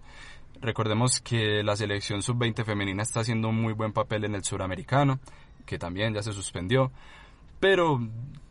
Recordemos 0.61 1.21
que 1.21 1.63
la 1.63 1.77
selección 1.77 2.23
sub-20 2.23 2.65
femenina 2.65 3.03
está 3.03 3.21
haciendo 3.21 3.49
un 3.49 3.63
muy 3.63 3.73
buen 3.73 3.93
papel 3.93 4.25
en 4.25 4.35
el 4.35 4.43
suramericano, 4.43 5.21
que 5.65 5.79
también 5.79 6.13
ya 6.13 6.25
se 6.25 6.33
suspendió, 6.33 6.91
pero 7.61 8.01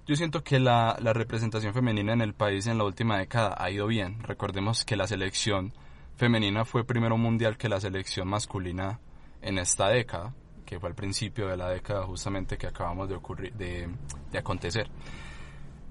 yo 0.10 0.15
siento 0.15 0.43
que 0.43 0.60
la, 0.60 0.98
la 1.00 1.13
representación 1.13 1.72
femenina 1.72 2.13
en 2.13 2.22
el 2.22 2.34
país 2.34 2.65
en 2.65 2.80
la 2.80 2.84
última 2.84 3.19
década 3.19 3.56
ha 3.56 3.69
ido 3.69 3.86
bien. 3.86 4.24
Recordemos 4.24 4.84
que 4.84 4.95
la 4.95 5.06
selección 5.06 5.72
femenina 6.15 6.65
fue 6.65 6.84
primero 6.84 7.15
mundial 7.15 7.58
que 7.58 7.69
la 7.69 7.80
selección 7.80 8.28
masculina 8.28 9.00
en 9.43 9.60
esta 9.60 9.88
década 9.89 10.34
que 10.65 10.80
fue 10.80 10.89
al 10.89 10.95
principio 10.95 11.48
de 11.48 11.58
la 11.58 11.69
década 11.69 12.08
justamente 12.08 12.58
que 12.58 12.65
acabamos 12.65 13.08
de, 13.08 13.13
ocurrir, 13.13 13.54
de, 13.54 13.88
de 14.32 14.38
acontecer. 14.39 14.89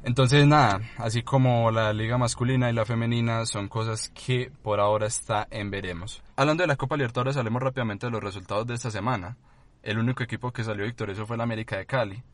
Entonces 0.02 0.44
nada, 0.48 0.81
así 0.96 1.22
como 1.22 1.70
la 1.70 1.92
liga 1.92 2.18
masculina 2.18 2.68
y 2.70 2.72
la 2.72 2.85
femenina 2.85 3.46
son 3.46 3.68
cosas 3.68 4.09
que 4.09 4.50
por 4.64 4.81
ahora 4.81 5.07
está 5.07 5.46
en 5.52 5.70
veremos. 5.70 6.24
Hablando 6.35 6.64
de 6.64 6.66
la 6.66 6.76
Copa 6.76 6.96
Libertadores, 6.96 7.37
hablemos 7.37 7.62
rápidamente 7.62 8.07
de 8.07 8.11
los 8.11 8.22
resultados 8.22 8.66
de 8.66 8.74
esta 8.74 8.90
semana. 8.90 9.37
El 9.85 10.00
único 10.00 10.24
equipo 10.24 10.50
que 10.52 10.64
salió 10.64 10.85
victorioso 10.87 11.24
fue 11.24 11.37
el 11.37 11.42
América 11.42 11.76
de 11.76 11.87
Cali. 11.87 12.24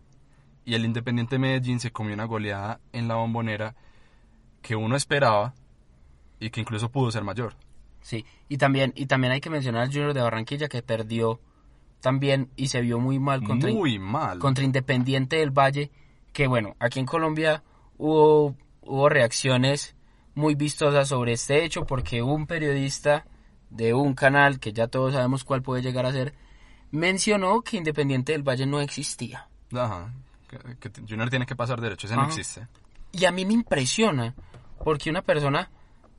Y 0.64 0.74
el 0.74 0.84
Independiente 0.84 1.38
Medellín 1.38 1.80
se 1.80 1.92
comió 1.92 2.14
una 2.14 2.24
goleada 2.24 2.80
en 2.92 3.08
la 3.08 3.16
bombonera 3.16 3.74
que 4.62 4.76
uno 4.76 4.96
esperaba 4.96 5.54
y 6.40 6.50
que 6.50 6.60
incluso 6.60 6.90
pudo 6.90 7.10
ser 7.10 7.22
mayor. 7.22 7.54
Sí, 8.00 8.24
y 8.48 8.58
también, 8.58 8.92
y 8.96 9.06
también 9.06 9.32
hay 9.32 9.40
que 9.40 9.50
mencionar 9.50 9.82
al 9.82 9.88
Junior 9.88 10.14
de 10.14 10.22
Barranquilla 10.22 10.68
que 10.68 10.82
perdió 10.82 11.40
también 12.00 12.50
y 12.54 12.68
se 12.68 12.82
vio 12.82 12.98
muy 12.98 13.18
mal 13.18 13.42
contra, 13.42 13.70
muy 13.72 13.98
mal. 13.98 14.38
contra 14.38 14.64
Independiente 14.64 15.36
del 15.36 15.50
Valle, 15.50 15.90
que 16.32 16.46
bueno, 16.46 16.76
aquí 16.78 17.00
en 17.00 17.06
Colombia 17.06 17.62
hubo, 17.96 18.56
hubo 18.82 19.08
reacciones 19.08 19.96
muy 20.34 20.54
vistosas 20.54 21.08
sobre 21.08 21.32
este 21.32 21.64
hecho 21.64 21.86
porque 21.86 22.22
un 22.22 22.46
periodista 22.46 23.26
de 23.70 23.94
un 23.94 24.14
canal, 24.14 24.60
que 24.60 24.72
ya 24.72 24.88
todos 24.88 25.14
sabemos 25.14 25.44
cuál 25.44 25.62
puede 25.62 25.82
llegar 25.82 26.04
a 26.04 26.12
ser, 26.12 26.34
mencionó 26.90 27.62
que 27.62 27.78
Independiente 27.78 28.32
del 28.32 28.42
Valle 28.42 28.66
no 28.66 28.80
existía. 28.80 29.48
Ajá, 29.72 30.12
que, 30.80 30.90
Junior 31.08 31.30
tiene 31.30 31.46
que 31.46 31.56
pasar 31.56 31.80
derecho, 31.80 32.06
ese 32.06 32.16
no 32.16 32.26
existe. 32.26 32.66
Y 33.12 33.24
a 33.24 33.32
mí 33.32 33.44
me 33.44 33.54
impresiona, 33.54 34.34
porque 34.82 35.10
una 35.10 35.22
persona 35.22 35.70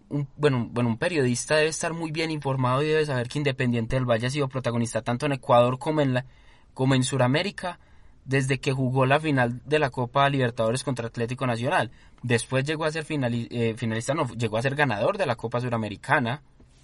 un, 0.09 0.27
bueno, 0.37 0.67
bueno, 0.71 0.89
un 0.89 0.97
periodista 0.97 1.55
debe 1.55 1.69
estar 1.69 1.93
muy 1.93 2.11
bien 2.11 2.31
informado 2.31 2.83
y 2.83 2.87
debe 2.87 3.05
saber 3.05 3.27
que 3.27 3.39
Independiente 3.39 3.95
del 3.95 4.05
Valle 4.05 4.27
ha 4.27 4.29
sido 4.29 4.47
protagonista 4.47 5.01
tanto 5.01 5.25
en 5.25 5.33
Ecuador 5.33 5.79
como 5.79 6.01
en, 6.01 6.13
la, 6.13 6.25
como 6.73 6.95
en 6.95 7.03
Sudamérica 7.03 7.79
desde 8.25 8.59
que 8.59 8.71
jugó 8.73 9.05
la 9.05 9.19
final 9.19 9.61
de 9.65 9.79
la 9.79 9.91
Copa 9.91 10.27
Libertadores 10.29 10.83
contra 10.83 11.07
Atlético 11.07 11.45
Nacional. 11.45 11.91
Después 12.23 12.65
llegó 12.65 12.85
a 12.85 12.91
ser 12.91 13.05
eh, 13.07 13.75
finalista, 13.77 14.13
no, 14.15 14.27
llegó 14.29 14.57
a 14.57 14.61
ser 14.63 14.75
ganador 14.75 15.17
de 15.17 15.27
la 15.27 15.35
Copa 15.35 15.61
Suramericana. 15.61 16.41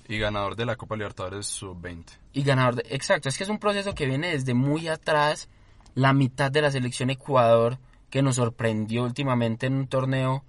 Y 0.08 0.20
ganador 0.20 0.56
de 0.56 0.66
la 0.66 0.76
Copa 0.76 0.96
Libertadores 0.96 1.48
Sub-20. 1.48 2.06
Y 2.34 2.44
ganador, 2.44 2.76
de, 2.76 2.84
exacto, 2.96 3.28
es 3.28 3.38
que 3.38 3.44
es 3.44 3.50
un 3.50 3.58
proceso 3.58 3.96
que 3.96 4.06
viene 4.06 4.32
desde 4.32 4.54
muy 4.54 4.88
atrás, 4.88 5.50
la 5.96 6.14
mitad 6.14 6.52
de 6.52 6.62
la 6.62 6.72
selección 6.72 7.10
Ecuador, 7.10 7.80
que 8.10 8.22
nos 8.22 8.36
sorprendió 8.36 9.04
últimamente 9.04 9.68
en 9.68 9.74
un 9.74 9.88
torneo 9.88 10.44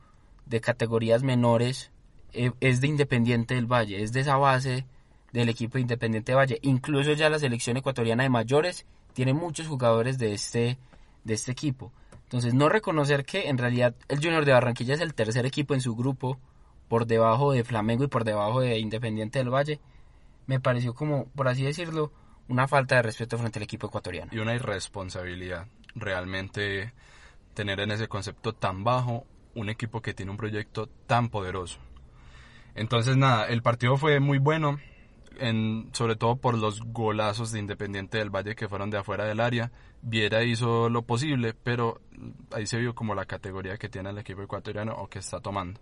de 0.47 0.61
categorías 0.61 1.23
menores, 1.23 1.91
eh, 2.33 2.53
es 2.61 2.81
de 2.81 2.89
Independiente 2.89 3.55
del 3.55 3.67
Valle, 3.67 4.03
es 4.03 4.13
de 4.13 4.21
esa 4.21 4.37
base 4.37 4.87
del 5.33 5.49
equipo 5.49 5.75
de 5.75 5.83
Independiente 5.83 6.33
del 6.33 6.39
Valle. 6.39 6.59
Incluso 6.63 7.13
ya 7.13 7.31
la 7.31 7.39
selección 7.39 7.77
ecuatoriana 7.77 8.23
de 8.23 8.31
mayores 8.31 8.87
tiene 9.13 9.35
muchos 9.35 9.67
jugadores 9.67 10.19
de 10.19 10.33
este, 10.33 10.79
de 11.25 11.35
este 11.35 11.53
equipo. 11.53 11.93
Entonces, 12.25 12.55
no 12.55 12.69
reconocer 12.69 13.25
que 13.25 13.49
en 13.49 13.59
realidad 13.59 13.95
el 14.09 14.19
Junior 14.19 14.45
de 14.45 14.53
Barranquilla 14.53 14.95
es 14.95 15.01
el 15.01 15.15
tercer 15.15 15.45
equipo 15.45 15.75
en 15.75 15.83
su 15.83 15.95
grupo, 15.95 16.39
por 16.93 17.07
debajo 17.07 17.53
de 17.53 17.65
Flamengo 17.65 18.05
y 18.05 18.09
por 18.09 18.23
debajo 18.23 18.61
de 18.61 18.79
Independiente 18.79 19.39
del 19.39 19.49
Valle, 19.49 19.81
me 20.47 20.61
pareció 20.61 20.95
como, 20.95 21.25
por 21.35 21.49
así 21.49 21.63
decirlo, 21.63 22.13
una 22.53 22.69
falta 22.69 22.97
de 22.97 23.03
respeto 23.03 23.39
frente 23.39 23.59
al 23.59 23.63
equipo 23.63 23.87
ecuatoriano. 23.87 24.31
Y 24.31 24.39
una 24.39 24.55
irresponsabilidad, 24.55 25.67
realmente 25.95 26.93
tener 27.55 27.81
en 27.81 27.91
ese 27.93 28.09
concepto 28.09 28.53
tan 28.53 28.85
bajo 28.85 29.25
un 29.55 29.71
equipo 29.71 30.03
que 30.03 30.13
tiene 30.13 30.31
un 30.31 30.37
proyecto 30.37 30.87
tan 31.07 31.31
poderoso. 31.31 31.79
Entonces 32.75 33.17
nada, 33.17 33.47
el 33.47 33.63
partido 33.63 33.97
fue 33.97 34.21
muy 34.21 34.37
bueno, 34.37 34.79
en, 35.39 35.89
sobre 35.95 36.15
todo 36.15 36.37
por 36.37 36.59
los 36.59 36.83
golazos 36.83 37.53
de 37.53 37.59
Independiente 37.59 38.19
del 38.19 38.29
Valle 38.29 38.55
que 38.55 38.69
fueron 38.69 38.91
de 38.91 38.99
afuera 38.99 39.25
del 39.25 39.41
área. 39.41 39.73
Viera 40.03 40.45
hizo 40.45 40.91
lo 40.91 41.03
posible, 41.03 41.55
pero 41.55 42.03
ahí 42.51 42.67
se 42.67 42.79
vio 42.79 42.95
como 42.95 43.15
la 43.15 43.25
categoría 43.25 43.79
que 43.79 43.89
tiene 43.89 44.11
el 44.11 44.19
equipo 44.19 44.43
ecuatoriano 44.43 44.93
o 44.93 45.09
que 45.09 45.21
está 45.21 45.41
tomando. 45.41 45.81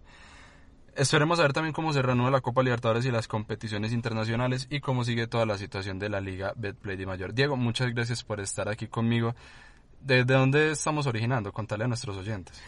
Esperemos 0.96 1.38
a 1.38 1.42
ver 1.42 1.53
también 1.53 1.72
cómo 1.72 1.92
se 1.92 2.03
reanuda 2.03 2.31
la 2.31 2.40
Copa 2.40 2.62
Libertadores 2.62 3.05
y 3.05 3.11
las 3.11 3.29
competiciones 3.29 3.92
internacionales 3.92 4.66
y 4.70 4.81
cómo 4.81 5.05
sigue 5.05 5.26
toda 5.26 5.46
la 5.46 5.57
situación 5.57 5.98
de 5.98 6.09
la 6.09 6.20
Liga 6.20 6.53
Betplay 6.57 6.96
de 6.96 7.07
Mayor. 7.07 7.33
Diego, 7.33 7.57
muchas 7.57 7.94
gracias 7.94 8.24
por 8.24 8.40
estar 8.40 8.68
aquí 8.68 8.88
conmigo. 8.88 9.35
¿De, 10.00 10.24
dónde 10.24 10.72
estamos 10.72 11.07
originando? 11.07 11.53
Contale 11.53 11.85
a 11.85 11.88
nuestros 11.88 12.16
oyentes. 12.16 12.61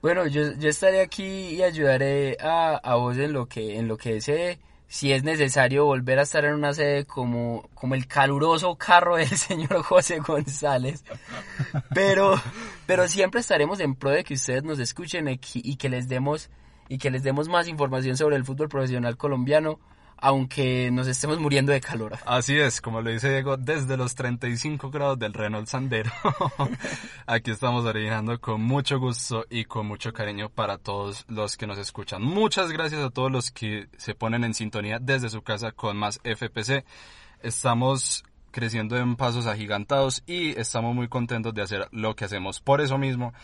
Bueno, 0.00 0.26
yo, 0.26 0.52
yo 0.58 0.68
estaré 0.68 1.00
aquí 1.00 1.24
y 1.24 1.62
ayudaré 1.62 2.36
a, 2.40 2.76
a 2.76 2.94
vos 2.96 3.16
en 3.16 3.32
lo 3.32 3.46
que 3.46 3.78
en 3.78 3.88
lo 3.88 3.96
que 3.96 4.14
desee. 4.14 4.58
Si 4.86 5.12
es 5.12 5.24
necesario 5.24 5.86
volver 5.86 6.18
a 6.18 6.22
estar 6.22 6.44
en 6.44 6.54
una 6.54 6.72
sede 6.72 7.04
como, 7.04 7.68
como 7.74 7.94
el 7.94 8.06
caluroso 8.06 8.76
carro 8.76 9.16
del 9.16 9.28
señor 9.36 9.82
José 9.82 10.20
González. 10.20 11.04
Pero, 11.94 12.40
pero 12.86 13.08
siempre 13.08 13.40
estaremos 13.40 13.80
en 13.80 13.96
pro 13.96 14.10
de 14.10 14.22
que 14.22 14.34
ustedes 14.34 14.62
nos 14.62 14.78
escuchen 14.78 15.26
y 15.28 15.76
que 15.76 15.88
les 15.88 16.08
demos 16.08 16.50
y 16.88 16.98
que 16.98 17.10
les 17.10 17.22
demos 17.22 17.48
más 17.48 17.68
información 17.68 18.16
sobre 18.16 18.36
el 18.36 18.44
fútbol 18.44 18.68
profesional 18.68 19.16
colombiano 19.16 19.78
aunque 20.24 20.90
nos 20.90 21.06
estemos 21.06 21.38
muriendo 21.38 21.72
de 21.72 21.80
calor. 21.80 22.18
Así 22.24 22.56
es, 22.58 22.80
como 22.80 23.02
lo 23.02 23.10
dice 23.10 23.28
Diego, 23.30 23.56
desde 23.56 23.96
los 23.96 24.14
35 24.14 24.90
grados 24.90 25.18
del 25.18 25.34
Renault 25.34 25.66
Sandero. 25.66 26.10
Aquí 27.26 27.50
estamos 27.50 27.84
originando 27.84 28.40
con 28.40 28.62
mucho 28.62 28.98
gusto 28.98 29.44
y 29.50 29.64
con 29.64 29.86
mucho 29.86 30.12
cariño 30.12 30.48
para 30.48 30.78
todos 30.78 31.24
los 31.28 31.56
que 31.56 31.66
nos 31.66 31.78
escuchan. 31.78 32.22
Muchas 32.22 32.72
gracias 32.72 33.02
a 33.02 33.10
todos 33.10 33.30
los 33.30 33.50
que 33.50 33.88
se 33.98 34.14
ponen 34.14 34.44
en 34.44 34.54
sintonía 34.54 34.98
desde 34.98 35.28
su 35.28 35.42
casa 35.42 35.72
con 35.72 35.96
más 35.96 36.20
FPC. 36.24 36.84
Estamos 37.42 38.24
creciendo 38.50 38.96
en 38.96 39.16
pasos 39.16 39.46
agigantados 39.46 40.22
y 40.26 40.58
estamos 40.58 40.94
muy 40.94 41.08
contentos 41.08 41.52
de 41.52 41.62
hacer 41.62 41.88
lo 41.90 42.14
que 42.14 42.24
hacemos. 42.24 42.60
Por 42.60 42.80
eso 42.80 42.96
mismo 42.96 43.34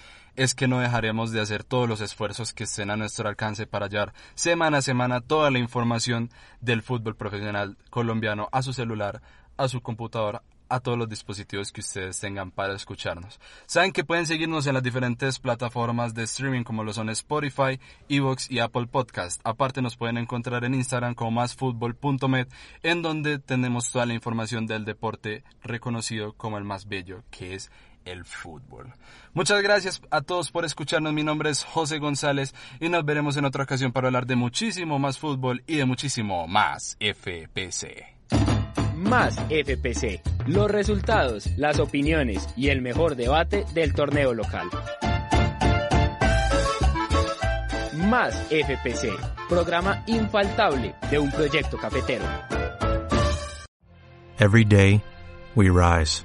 es 0.40 0.54
que 0.54 0.68
no 0.68 0.80
dejaremos 0.80 1.32
de 1.32 1.40
hacer 1.42 1.64
todos 1.64 1.86
los 1.86 2.00
esfuerzos 2.00 2.54
que 2.54 2.64
estén 2.64 2.88
a 2.88 2.96
nuestro 2.96 3.28
alcance 3.28 3.66
para 3.66 3.84
hallar 3.84 4.14
semana 4.34 4.78
a 4.78 4.82
semana 4.82 5.20
toda 5.20 5.50
la 5.50 5.58
información 5.58 6.30
del 6.62 6.80
fútbol 6.80 7.14
profesional 7.14 7.76
colombiano 7.90 8.48
a 8.50 8.62
su 8.62 8.72
celular, 8.72 9.20
a 9.58 9.68
su 9.68 9.82
computadora, 9.82 10.42
a 10.70 10.80
todos 10.80 10.96
los 10.96 11.10
dispositivos 11.10 11.72
que 11.72 11.82
ustedes 11.82 12.18
tengan 12.20 12.52
para 12.52 12.74
escucharnos. 12.74 13.38
Saben 13.66 13.92
que 13.92 14.02
pueden 14.02 14.24
seguirnos 14.24 14.66
en 14.66 14.72
las 14.72 14.82
diferentes 14.82 15.38
plataformas 15.40 16.14
de 16.14 16.22
streaming 16.22 16.62
como 16.62 16.84
lo 16.84 16.94
son 16.94 17.10
Spotify, 17.10 17.78
Evox 18.08 18.50
y 18.50 18.60
Apple 18.60 18.86
Podcast. 18.86 19.42
Aparte 19.44 19.82
nos 19.82 19.98
pueden 19.98 20.16
encontrar 20.16 20.64
en 20.64 20.74
Instagram 20.74 21.14
como 21.14 21.32
másfutbol.met 21.32 22.48
en 22.82 23.02
donde 23.02 23.38
tenemos 23.40 23.92
toda 23.92 24.06
la 24.06 24.14
información 24.14 24.66
del 24.66 24.86
deporte 24.86 25.44
reconocido 25.62 26.32
como 26.32 26.56
el 26.56 26.64
más 26.64 26.88
bello 26.88 27.24
que 27.30 27.56
es 27.56 27.70
el 28.04 28.24
fútbol. 28.24 28.94
Muchas 29.32 29.62
gracias 29.62 30.00
a 30.10 30.20
todos 30.22 30.50
por 30.50 30.64
escucharnos. 30.64 31.12
Mi 31.12 31.22
nombre 31.22 31.50
es 31.50 31.64
José 31.64 31.98
González 31.98 32.54
y 32.80 32.88
nos 32.88 33.04
veremos 33.04 33.36
en 33.36 33.44
otra 33.44 33.64
ocasión 33.64 33.92
para 33.92 34.08
hablar 34.08 34.26
de 34.26 34.36
muchísimo 34.36 34.98
más 34.98 35.18
fútbol 35.18 35.62
y 35.66 35.76
de 35.76 35.84
muchísimo 35.84 36.46
más 36.46 36.96
FPC. 37.00 38.20
Más 38.94 39.36
FPC. 39.48 40.22
Los 40.46 40.70
resultados, 40.70 41.46
las 41.56 41.78
opiniones 41.78 42.48
y 42.56 42.68
el 42.68 42.82
mejor 42.82 43.16
debate 43.16 43.64
del 43.72 43.94
torneo 43.94 44.34
local. 44.34 44.68
Más 47.94 48.34
FPC. 48.50 49.10
Programa 49.48 50.02
infaltable 50.06 50.94
de 51.10 51.18
un 51.18 51.30
proyecto 51.30 51.76
cafetero. 51.78 52.24
Every 54.38 54.64
day, 54.64 55.02
we 55.54 55.68
rise. 55.68 56.24